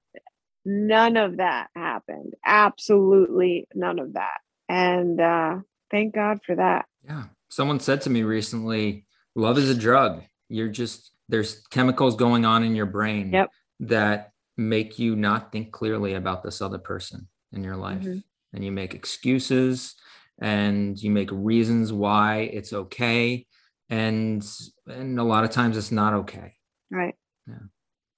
None 0.64 1.16
of 1.16 1.38
that 1.38 1.68
happened. 1.74 2.34
Absolutely 2.44 3.66
none 3.74 3.98
of 3.98 4.14
that. 4.14 4.38
And 4.68 5.20
uh, 5.20 5.56
thank 5.90 6.14
God 6.14 6.40
for 6.44 6.54
that. 6.56 6.86
Yeah. 7.04 7.24
Someone 7.48 7.80
said 7.80 8.02
to 8.02 8.10
me 8.10 8.22
recently, 8.22 9.06
love 9.34 9.58
is 9.58 9.70
a 9.70 9.74
drug. 9.74 10.22
You're 10.48 10.68
just, 10.68 11.12
there's 11.28 11.66
chemicals 11.70 12.16
going 12.16 12.44
on 12.44 12.62
in 12.62 12.76
your 12.76 12.86
brain 12.86 13.32
yep. 13.32 13.50
that 13.80 14.32
make 14.56 14.98
you 14.98 15.16
not 15.16 15.52
think 15.52 15.72
clearly 15.72 16.14
about 16.14 16.42
this 16.42 16.60
other 16.60 16.78
person 16.78 17.28
in 17.52 17.64
your 17.64 17.76
life. 17.76 18.02
Mhm. 18.02 18.22
And 18.52 18.64
you 18.64 18.72
make 18.72 18.94
excuses 18.94 19.94
and 20.40 21.00
you 21.00 21.10
make 21.10 21.30
reasons 21.32 21.92
why 21.92 22.50
it's 22.52 22.72
okay. 22.72 23.46
And 23.90 24.44
and 24.86 25.18
a 25.18 25.24
lot 25.24 25.44
of 25.44 25.50
times 25.50 25.76
it's 25.76 25.92
not 25.92 26.14
okay. 26.14 26.54
Right. 26.90 27.14
Yeah. 27.46 27.54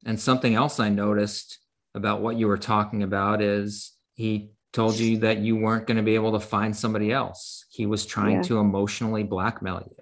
And 0.04 0.18
something 0.18 0.54
else 0.54 0.80
I 0.80 0.88
noticed 0.88 1.58
about 1.94 2.22
what 2.22 2.36
you 2.36 2.46
were 2.48 2.58
talking 2.58 3.02
about 3.02 3.42
is 3.42 3.92
he 4.14 4.52
told 4.72 4.98
you 4.98 5.18
that 5.18 5.38
you 5.38 5.56
weren't 5.56 5.86
going 5.86 5.96
to 5.96 6.02
be 6.02 6.14
able 6.14 6.32
to 6.32 6.40
find 6.40 6.76
somebody 6.76 7.12
else. 7.12 7.64
He 7.70 7.86
was 7.86 8.06
trying 8.06 8.36
Yeah. 8.36 8.42
to 8.42 8.58
emotionally 8.58 9.24
blackmail 9.24 9.82
you. 9.88 9.96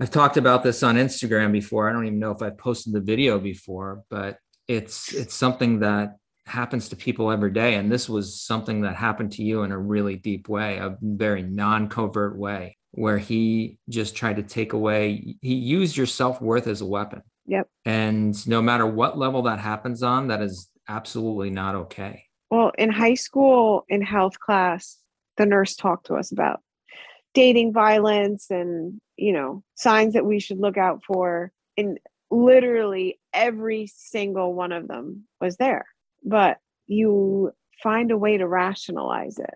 I've 0.00 0.10
talked 0.10 0.36
about 0.36 0.64
this 0.64 0.82
on 0.82 0.96
Instagram 0.96 1.52
before. 1.52 1.88
I 1.88 1.92
don't 1.92 2.06
even 2.06 2.18
know 2.18 2.32
if 2.32 2.42
I've 2.42 2.58
posted 2.58 2.92
the 2.92 3.00
video 3.00 3.38
before, 3.38 4.02
but 4.10 4.38
it's 4.68 5.12
it's 5.12 5.34
something 5.34 5.80
that 5.80 6.16
happens 6.46 6.88
to 6.88 6.96
people 6.96 7.30
every 7.30 7.52
day 7.52 7.76
and 7.76 7.90
this 7.90 8.08
was 8.08 8.40
something 8.40 8.80
that 8.80 8.96
happened 8.96 9.30
to 9.32 9.44
you 9.44 9.62
in 9.62 9.70
a 9.70 9.78
really 9.78 10.16
deep 10.16 10.48
way, 10.48 10.76
a 10.78 10.96
very 11.00 11.42
non-covert 11.42 12.36
way 12.36 12.76
where 12.92 13.18
he 13.18 13.78
just 13.88 14.14
tried 14.14 14.36
to 14.36 14.42
take 14.42 14.72
away 14.72 15.36
he 15.40 15.54
used 15.54 15.96
your 15.96 16.06
self-worth 16.06 16.66
as 16.66 16.80
a 16.80 16.86
weapon. 16.86 17.22
Yep. 17.46 17.68
And 17.84 18.46
no 18.46 18.62
matter 18.62 18.86
what 18.86 19.18
level 19.18 19.42
that 19.42 19.58
happens 19.58 20.02
on, 20.02 20.28
that 20.28 20.40
is 20.42 20.68
absolutely 20.88 21.50
not 21.50 21.74
okay. 21.74 22.24
Well, 22.50 22.70
in 22.78 22.90
high 22.90 23.14
school, 23.14 23.84
in 23.88 24.02
health 24.02 24.38
class, 24.38 24.98
the 25.38 25.46
nurse 25.46 25.74
talked 25.74 26.06
to 26.06 26.14
us 26.14 26.30
about 26.30 26.60
dating 27.34 27.72
violence 27.72 28.50
and, 28.50 29.00
you 29.16 29.32
know, 29.32 29.64
signs 29.74 30.12
that 30.12 30.26
we 30.26 30.38
should 30.38 30.58
look 30.58 30.76
out 30.76 31.02
for. 31.04 31.50
And 31.78 31.98
literally 32.30 33.18
every 33.32 33.86
single 33.86 34.52
one 34.54 34.72
of 34.72 34.86
them 34.86 35.24
was 35.40 35.56
there. 35.56 35.86
But 36.24 36.58
you 36.86 37.52
find 37.82 38.10
a 38.10 38.18
way 38.18 38.36
to 38.36 38.46
rationalize 38.46 39.38
it. 39.38 39.54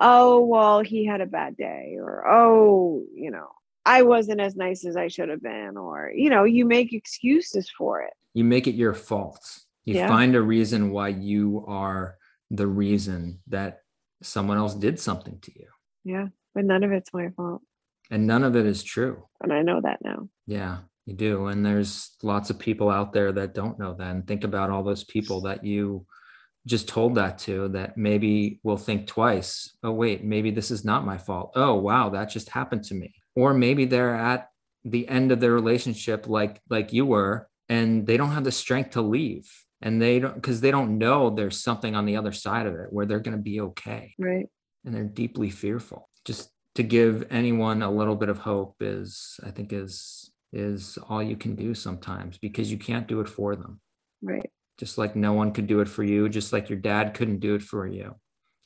Oh, 0.00 0.44
well, 0.44 0.80
he 0.80 1.04
had 1.04 1.20
a 1.20 1.26
bad 1.26 1.56
day, 1.56 1.96
or 1.98 2.26
oh, 2.28 3.04
you 3.14 3.30
know, 3.30 3.48
I 3.84 4.02
wasn't 4.02 4.40
as 4.40 4.56
nice 4.56 4.84
as 4.84 4.96
I 4.96 5.08
should 5.08 5.28
have 5.28 5.42
been, 5.42 5.76
or, 5.76 6.12
you 6.14 6.30
know, 6.30 6.44
you 6.44 6.64
make 6.64 6.92
excuses 6.92 7.70
for 7.70 8.02
it. 8.02 8.12
You 8.34 8.44
make 8.44 8.66
it 8.66 8.74
your 8.74 8.94
fault. 8.94 9.60
You 9.84 9.94
Yeah. 9.96 10.08
find 10.08 10.34
a 10.34 10.42
reason 10.42 10.90
why 10.92 11.08
you 11.08 11.64
are 11.66 12.16
the 12.50 12.66
reason 12.66 13.40
that 13.48 13.80
someone 14.22 14.56
else 14.56 14.74
did 14.74 15.00
something 15.00 15.38
to 15.40 15.52
you. 15.58 15.68
Yeah. 16.04 16.28
But 16.54 16.64
none 16.64 16.84
of 16.84 16.92
it's 16.92 17.12
my 17.12 17.30
fault. 17.30 17.62
And 18.10 18.26
none 18.26 18.44
of 18.44 18.56
it 18.56 18.66
is 18.66 18.82
true. 18.82 19.24
And 19.40 19.52
I 19.52 19.62
know 19.62 19.80
that 19.80 20.04
now. 20.04 20.28
Yeah, 20.46 20.78
you 21.06 21.14
do. 21.14 21.46
And 21.46 21.64
there's 21.64 22.16
lots 22.22 22.50
of 22.50 22.58
people 22.58 22.90
out 22.90 23.12
there 23.12 23.32
that 23.32 23.54
don't 23.54 23.78
know 23.78 23.94
that. 23.94 24.10
And 24.14 24.26
think 24.26 24.44
about 24.44 24.70
all 24.70 24.82
those 24.82 25.02
people 25.04 25.40
that 25.42 25.64
you 25.64 26.06
just 26.66 26.88
told 26.88 27.16
that 27.16 27.38
to 27.38 27.68
that 27.68 27.96
maybe 27.96 28.60
will 28.62 28.76
think 28.76 29.06
twice. 29.06 29.76
Oh, 29.82 29.92
wait, 29.92 30.22
maybe 30.24 30.50
this 30.50 30.70
is 30.70 30.84
not 30.84 31.04
my 31.04 31.18
fault. 31.18 31.52
Oh, 31.56 31.74
wow, 31.74 32.10
that 32.10 32.26
just 32.30 32.48
happened 32.50 32.84
to 32.84 32.94
me. 32.94 33.14
Or 33.34 33.52
maybe 33.54 33.84
they're 33.84 34.14
at 34.14 34.48
the 34.84 35.08
end 35.08 35.32
of 35.32 35.40
their 35.40 35.52
relationship 35.52 36.26
like 36.28 36.60
like 36.68 36.92
you 36.92 37.06
were 37.06 37.48
and 37.68 38.04
they 38.04 38.16
don't 38.16 38.32
have 38.32 38.42
the 38.42 38.50
strength 38.50 38.90
to 38.90 39.00
leave 39.00 39.48
and 39.80 40.02
they 40.02 40.18
don't 40.18 40.34
because 40.34 40.60
they 40.60 40.72
don't 40.72 40.98
know 40.98 41.30
there's 41.30 41.62
something 41.62 41.94
on 41.94 42.04
the 42.04 42.16
other 42.16 42.32
side 42.32 42.66
of 42.66 42.74
it 42.74 42.88
where 42.90 43.06
they're 43.06 43.20
going 43.20 43.36
to 43.36 43.42
be 43.42 43.60
okay 43.60 44.12
Right. 44.18 44.46
and 44.84 44.92
they're 44.92 45.04
deeply 45.04 45.50
fearful 45.50 46.08
just 46.24 46.50
to 46.74 46.82
give 46.82 47.24
anyone 47.30 47.82
a 47.82 47.90
little 47.92 48.16
bit 48.16 48.28
of 48.28 48.38
hope 48.38 48.74
is 48.80 49.38
i 49.46 49.52
think 49.52 49.72
is 49.72 50.32
is 50.52 50.98
all 51.08 51.22
you 51.22 51.36
can 51.36 51.54
do 51.54 51.74
sometimes 51.74 52.38
because 52.38 52.68
you 52.72 52.76
can't 52.76 53.06
do 53.06 53.20
it 53.20 53.28
for 53.28 53.54
them 53.54 53.80
Right. 54.20 54.50
Just 54.82 54.98
like 54.98 55.14
no 55.14 55.32
one 55.32 55.52
could 55.52 55.68
do 55.68 55.80
it 55.80 55.88
for 55.88 56.02
you 56.02 56.28
just 56.28 56.52
like 56.52 56.68
your 56.68 56.78
dad 56.78 57.14
couldn't 57.14 57.38
do 57.38 57.54
it 57.54 57.62
for 57.62 57.86
you 57.86 58.14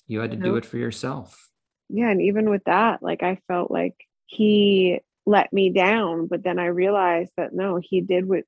you 0.07 0.21
had 0.21 0.31
to 0.31 0.37
do 0.37 0.57
it 0.57 0.65
for 0.65 0.79
yourself 0.79 1.47
Yeah. 1.89 2.11
And 2.11 2.23
even 2.23 2.51
with 2.51 2.65
that, 2.65 3.03
like 3.03 3.23
I 3.23 3.39
felt 3.49 3.71
like 3.71 3.95
he 4.27 5.01
let 5.25 5.53
me 5.53 5.71
down, 5.71 6.27
but 6.27 6.43
then 6.43 6.59
I 6.59 6.67
realized 6.67 7.33
that 7.37 7.53
no, 7.53 7.81
he 7.83 8.01
did 8.01 8.29
what 8.29 8.45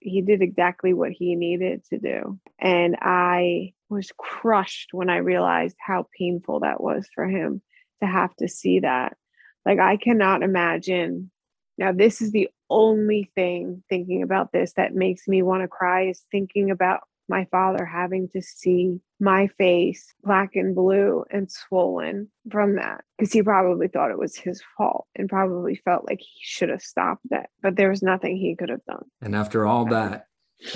he 0.00 0.22
did 0.22 0.40
exactly 0.40 0.94
what 0.94 1.10
he 1.10 1.36
needed 1.36 1.84
to 1.90 1.98
do. 1.98 2.38
And 2.58 2.96
I 3.00 3.72
was 3.88 4.10
crushed 4.16 4.90
when 4.92 5.10
I 5.10 5.18
realized 5.18 5.76
how 5.78 6.06
painful 6.16 6.60
that 6.60 6.80
was 6.80 7.08
for 7.14 7.26
him 7.26 7.60
to 8.00 8.06
have 8.06 8.34
to 8.36 8.48
see 8.48 8.80
that. 8.80 9.16
Like 9.66 9.78
I 9.78 9.96
cannot 9.96 10.42
imagine. 10.42 11.30
Now, 11.76 11.92
this 11.92 12.20
is 12.20 12.30
the 12.30 12.48
only 12.68 13.30
thing 13.34 13.82
thinking 13.88 14.22
about 14.22 14.52
this 14.52 14.72
that 14.74 14.94
makes 14.94 15.26
me 15.26 15.42
want 15.42 15.62
to 15.62 15.68
cry 15.68 16.08
is 16.08 16.22
thinking 16.30 16.70
about 16.70 17.00
my 17.30 17.46
father 17.50 17.86
having 17.86 18.28
to 18.28 18.42
see 18.42 19.00
my 19.20 19.46
face 19.56 20.12
black 20.22 20.50
and 20.54 20.74
blue 20.74 21.24
and 21.30 21.50
swollen 21.50 22.28
from 22.50 22.74
that 22.74 23.02
because 23.16 23.32
he 23.32 23.42
probably 23.42 23.88
thought 23.88 24.10
it 24.10 24.18
was 24.18 24.36
his 24.36 24.60
fault 24.76 25.06
and 25.14 25.28
probably 25.28 25.76
felt 25.76 26.06
like 26.08 26.18
he 26.18 26.40
should 26.42 26.68
have 26.68 26.82
stopped 26.82 27.24
it 27.30 27.46
but 27.62 27.76
there 27.76 27.88
was 27.88 28.02
nothing 28.02 28.36
he 28.36 28.56
could 28.56 28.68
have 28.68 28.84
done. 28.84 29.04
And 29.22 29.34
after 29.34 29.64
all 29.64 29.84
that 29.86 30.26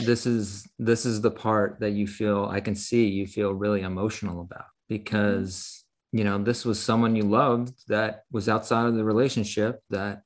this 0.00 0.26
is 0.26 0.66
this 0.78 1.04
is 1.04 1.20
the 1.20 1.30
part 1.30 1.78
that 1.80 1.90
you 1.90 2.06
feel 2.06 2.48
i 2.50 2.60
can 2.60 2.74
see 2.74 3.06
you 3.06 3.26
feel 3.26 3.52
really 3.52 3.82
emotional 3.82 4.40
about 4.40 4.64
because 4.88 5.84
you 6.12 6.24
know 6.24 6.38
this 6.38 6.64
was 6.64 6.80
someone 6.80 7.14
you 7.14 7.22
loved 7.22 7.74
that 7.88 8.22
was 8.30 8.48
outside 8.48 8.86
of 8.86 8.94
the 8.94 9.04
relationship 9.04 9.80
that 9.90 10.22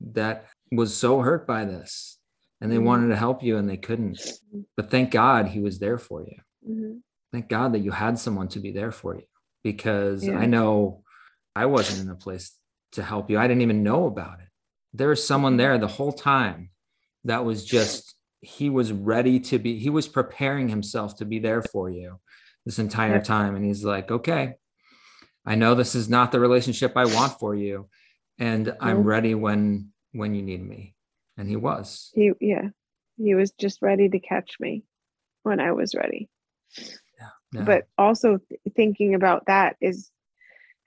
that 0.00 0.46
was 0.72 0.94
so 0.94 1.20
hurt 1.20 1.46
by 1.46 1.64
this 1.64 2.17
and 2.60 2.70
they 2.70 2.76
Mhm. 2.76 2.84
wanted 2.84 3.08
to 3.08 3.16
help 3.16 3.42
you 3.42 3.56
and 3.56 3.68
they 3.68 3.76
couldn't 3.76 4.20
but 4.76 4.90
thank 4.90 5.10
god 5.10 5.46
he 5.48 5.60
was 5.60 5.78
there 5.78 5.98
for 5.98 6.22
you 6.24 6.38
Mhm. 6.68 7.02
thank 7.32 7.48
god 7.48 7.72
that 7.72 7.80
you 7.80 7.90
had 7.90 8.18
someone 8.18 8.48
to 8.48 8.60
be 8.60 8.72
there 8.72 8.92
for 8.92 9.14
you 9.16 9.26
because 9.62 10.26
Yeah. 10.26 10.38
i 10.38 10.46
know 10.46 11.02
i 11.56 11.66
wasn't 11.66 12.00
in 12.04 12.10
a 12.10 12.16
place 12.16 12.56
to 12.92 13.02
help 13.02 13.30
you 13.30 13.38
i 13.38 13.46
didn't 13.46 13.62
even 13.62 13.82
know 13.82 14.06
about 14.06 14.40
it 14.40 14.48
there 14.92 15.08
was 15.10 15.26
someone 15.26 15.54
Mhm. 15.54 15.58
there 15.58 15.78
the 15.78 15.86
whole 15.98 16.12
time 16.12 16.70
that 17.24 17.44
was 17.44 17.64
just 17.64 18.14
he 18.40 18.70
was 18.70 18.92
ready 18.92 19.40
to 19.40 19.58
be 19.58 19.78
he 19.78 19.90
was 19.90 20.06
preparing 20.08 20.68
himself 20.68 21.16
to 21.16 21.24
be 21.24 21.38
there 21.38 21.62
for 21.62 21.90
you 21.90 22.18
this 22.64 22.78
entire 22.78 23.20
time 23.20 23.54
and 23.56 23.64
he's 23.64 23.84
like 23.84 24.10
okay 24.10 24.54
i 25.44 25.54
know 25.54 25.74
this 25.74 25.94
is 25.94 26.08
not 26.08 26.30
the 26.32 26.38
relationship 26.40 26.92
i 26.96 27.04
want 27.04 27.32
for 27.38 27.54
you 27.54 27.88
and 28.38 28.74
i'm 28.80 29.02
ready 29.02 29.34
when 29.34 29.92
when 30.12 30.34
you 30.34 30.42
need 30.42 30.62
me 30.64 30.94
and 31.38 31.48
he 31.48 31.56
was. 31.56 32.10
He 32.14 32.32
yeah 32.40 32.68
he 33.16 33.34
was 33.34 33.50
just 33.52 33.82
ready 33.82 34.08
to 34.08 34.18
catch 34.20 34.56
me 34.60 34.84
when 35.42 35.60
i 35.60 35.72
was 35.72 35.94
ready. 35.94 36.28
Yeah. 37.52 37.62
but 37.64 37.86
also 37.96 38.38
th- 38.48 38.60
thinking 38.76 39.14
about 39.14 39.46
that 39.46 39.76
is 39.80 40.10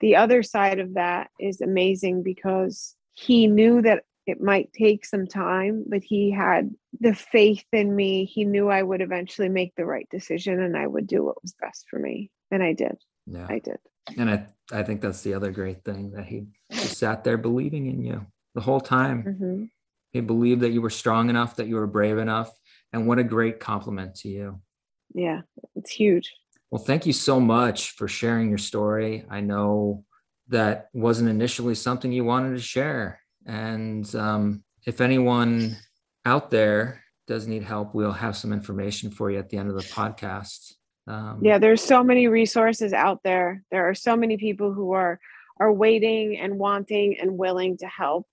the 0.00 0.16
other 0.16 0.42
side 0.42 0.78
of 0.78 0.94
that 0.94 1.30
is 1.40 1.60
amazing 1.60 2.22
because 2.22 2.94
he 3.12 3.46
knew 3.48 3.82
that 3.82 4.04
it 4.26 4.40
might 4.40 4.72
take 4.72 5.04
some 5.04 5.26
time 5.26 5.84
but 5.88 6.02
he 6.04 6.30
had 6.30 6.70
the 7.00 7.14
faith 7.14 7.64
in 7.72 7.94
me. 7.96 8.24
He 8.24 8.44
knew 8.44 8.68
i 8.68 8.82
would 8.82 9.00
eventually 9.02 9.48
make 9.48 9.74
the 9.74 9.84
right 9.84 10.06
decision 10.10 10.60
and 10.62 10.76
i 10.76 10.86
would 10.86 11.06
do 11.06 11.24
what 11.24 11.42
was 11.42 11.54
best 11.60 11.86
for 11.90 11.98
me. 11.98 12.30
And 12.50 12.62
i 12.62 12.72
did. 12.72 12.96
Yeah. 13.26 13.46
I 13.48 13.58
did. 13.58 13.78
And 14.16 14.30
I, 14.30 14.46
I 14.72 14.82
think 14.84 15.00
that's 15.00 15.22
the 15.22 15.34
other 15.34 15.50
great 15.50 15.84
thing 15.84 16.12
that 16.12 16.24
he 16.26 16.46
just 16.70 16.98
sat 16.98 17.24
there 17.24 17.36
believing 17.38 17.86
in 17.86 18.02
you 18.02 18.26
the 18.54 18.60
whole 18.60 18.80
time. 18.80 19.22
Mhm. 19.24 19.70
He 20.12 20.20
believed 20.20 20.60
that 20.60 20.70
you 20.70 20.82
were 20.82 20.90
strong 20.90 21.30
enough, 21.30 21.56
that 21.56 21.66
you 21.66 21.76
were 21.76 21.86
brave 21.86 22.18
enough. 22.18 22.50
And 22.92 23.06
what 23.06 23.18
a 23.18 23.24
great 23.24 23.58
compliment 23.58 24.16
to 24.16 24.28
you. 24.28 24.60
yeah 25.14 25.40
it's 25.76 25.90
huge 25.90 26.32
Well, 26.70 26.82
thank 26.82 27.06
you 27.06 27.12
so 27.12 27.40
much 27.40 27.92
for 27.92 28.08
sharing 28.08 28.48
your 28.48 28.58
story. 28.58 29.24
I 29.30 29.40
know 29.40 30.04
that 30.48 30.88
wasn't 30.92 31.30
initially 31.30 31.74
something 31.74 32.12
you 32.12 32.24
wanted 32.24 32.54
to 32.56 32.62
share. 32.62 33.20
And 33.46 34.04
um, 34.14 34.64
if 34.86 35.00
anyone 35.00 35.76
out 36.24 36.50
there 36.50 37.02
does 37.26 37.46
need 37.46 37.62
help, 37.62 37.94
we'll 37.94 38.12
have 38.12 38.36
some 38.36 38.52
information 38.52 39.10
for 39.10 39.30
you 39.30 39.38
at 39.38 39.48
the 39.48 39.58
end 39.58 39.68
of 39.70 39.76
the 39.76 39.82
podcast. 39.82 40.74
Um, 41.06 41.40
yeah 41.42 41.58
there's 41.58 41.82
so 41.82 42.04
many 42.04 42.28
resources 42.28 42.92
out 42.92 43.20
there 43.24 43.64
there 43.72 43.88
are 43.88 43.94
so 43.94 44.16
many 44.16 44.36
people 44.36 44.72
who 44.72 44.92
are 44.92 45.18
are 45.58 45.72
waiting 45.72 46.38
and 46.38 46.58
wanting 46.58 47.18
and 47.20 47.36
willing 47.36 47.76
to 47.78 47.88
help 47.88 48.24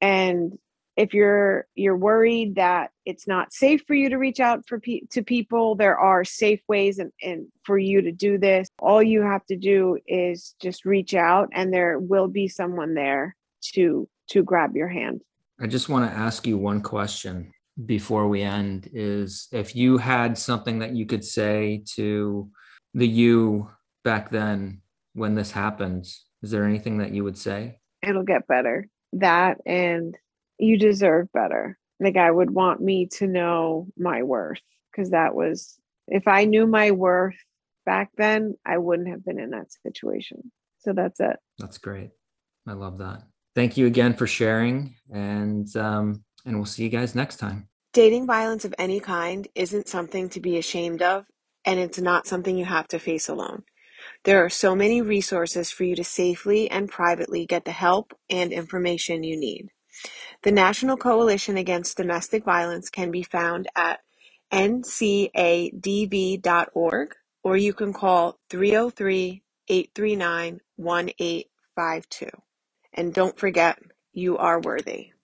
and 0.00 0.58
if 0.96 1.12
you're 1.12 1.66
you're 1.74 1.96
worried 1.96 2.56
that 2.56 2.90
it's 3.04 3.26
not 3.26 3.52
safe 3.52 3.82
for 3.86 3.94
you 3.94 4.08
to 4.10 4.16
reach 4.16 4.40
out 4.40 4.66
for 4.66 4.78
pe- 4.78 5.00
to 5.10 5.22
people 5.22 5.74
there 5.74 5.98
are 5.98 6.24
safe 6.24 6.60
ways 6.68 6.98
and, 6.98 7.12
and 7.22 7.46
for 7.64 7.78
you 7.78 8.02
to 8.02 8.12
do 8.12 8.38
this. 8.38 8.68
All 8.78 9.02
you 9.02 9.22
have 9.22 9.44
to 9.46 9.56
do 9.56 9.98
is 10.06 10.54
just 10.60 10.84
reach 10.84 11.14
out 11.14 11.48
and 11.52 11.72
there 11.72 11.98
will 11.98 12.28
be 12.28 12.48
someone 12.48 12.94
there 12.94 13.36
to 13.74 14.08
to 14.28 14.42
grab 14.42 14.76
your 14.76 14.88
hand. 14.88 15.22
I 15.60 15.66
just 15.66 15.88
want 15.88 16.10
to 16.10 16.16
ask 16.16 16.46
you 16.46 16.58
one 16.58 16.80
question 16.80 17.52
before 17.86 18.28
we 18.28 18.42
end 18.42 18.88
is 18.92 19.48
if 19.52 19.74
you 19.74 19.98
had 19.98 20.38
something 20.38 20.78
that 20.78 20.94
you 20.94 21.06
could 21.06 21.24
say 21.24 21.82
to 21.94 22.48
the 22.94 23.06
you 23.06 23.68
back 24.04 24.30
then 24.30 24.80
when 25.14 25.34
this 25.34 25.50
happened, 25.50 26.04
is 26.42 26.50
there 26.50 26.64
anything 26.64 26.98
that 26.98 27.12
you 27.12 27.24
would 27.24 27.38
say? 27.38 27.78
it'll 28.06 28.24
get 28.24 28.46
better. 28.46 28.88
That 29.14 29.58
and 29.66 30.16
you 30.58 30.78
deserve 30.78 31.26
better 31.32 31.78
like 32.00 32.16
i 32.16 32.30
would 32.30 32.50
want 32.50 32.80
me 32.80 33.06
to 33.06 33.26
know 33.26 33.86
my 33.96 34.22
worth 34.22 34.60
because 34.90 35.10
that 35.10 35.34
was 35.34 35.78
if 36.08 36.28
I 36.28 36.44
knew 36.44 36.66
my 36.66 36.90
worth 36.90 37.36
back 37.86 38.10
then, 38.16 38.56
I 38.64 38.78
wouldn't 38.78 39.08
have 39.08 39.24
been 39.24 39.38
in 39.38 39.50
that 39.50 39.72
situation. 39.82 40.50
So 40.78 40.92
that's 40.92 41.20
it. 41.20 41.36
That's 41.58 41.78
great. 41.78 42.10
I 42.66 42.72
love 42.72 42.98
that. 42.98 43.22
Thank 43.54 43.76
you 43.76 43.86
again 43.86 44.14
for 44.14 44.26
sharing, 44.26 44.96
and 45.12 45.74
um, 45.76 46.24
and 46.44 46.56
we'll 46.56 46.64
see 46.64 46.82
you 46.82 46.88
guys 46.88 47.14
next 47.14 47.36
time. 47.36 47.68
Dating 47.92 48.26
violence 48.26 48.64
of 48.64 48.74
any 48.78 48.98
kind 48.98 49.46
isn't 49.54 49.88
something 49.88 50.28
to 50.30 50.40
be 50.40 50.58
ashamed 50.58 51.00
of, 51.00 51.24
and 51.64 51.78
it's 51.78 52.00
not 52.00 52.26
something 52.26 52.58
you 52.58 52.64
have 52.64 52.88
to 52.88 52.98
face 52.98 53.28
alone. 53.28 53.62
There 54.24 54.44
are 54.44 54.50
so 54.50 54.74
many 54.74 55.02
resources 55.02 55.70
for 55.70 55.84
you 55.84 55.94
to 55.96 56.04
safely 56.04 56.70
and 56.70 56.90
privately 56.90 57.46
get 57.46 57.64
the 57.64 57.70
help 57.72 58.12
and 58.28 58.52
information 58.52 59.22
you 59.22 59.38
need. 59.38 59.68
The 60.44 60.52
National 60.52 60.98
Coalition 60.98 61.56
Against 61.56 61.96
Domestic 61.96 62.44
Violence 62.44 62.90
can 62.90 63.10
be 63.10 63.22
found 63.22 63.66
at 63.74 64.00
ncadv.org 64.52 65.32
or 67.42 67.56
you 67.56 67.72
can 67.72 67.94
call 67.94 68.38
303 68.50 69.42
839 69.68 70.60
1852. 70.76 72.28
And 72.92 73.14
don't 73.14 73.38
forget, 73.38 73.78
you 74.12 74.36
are 74.36 74.60
worthy. 74.60 75.14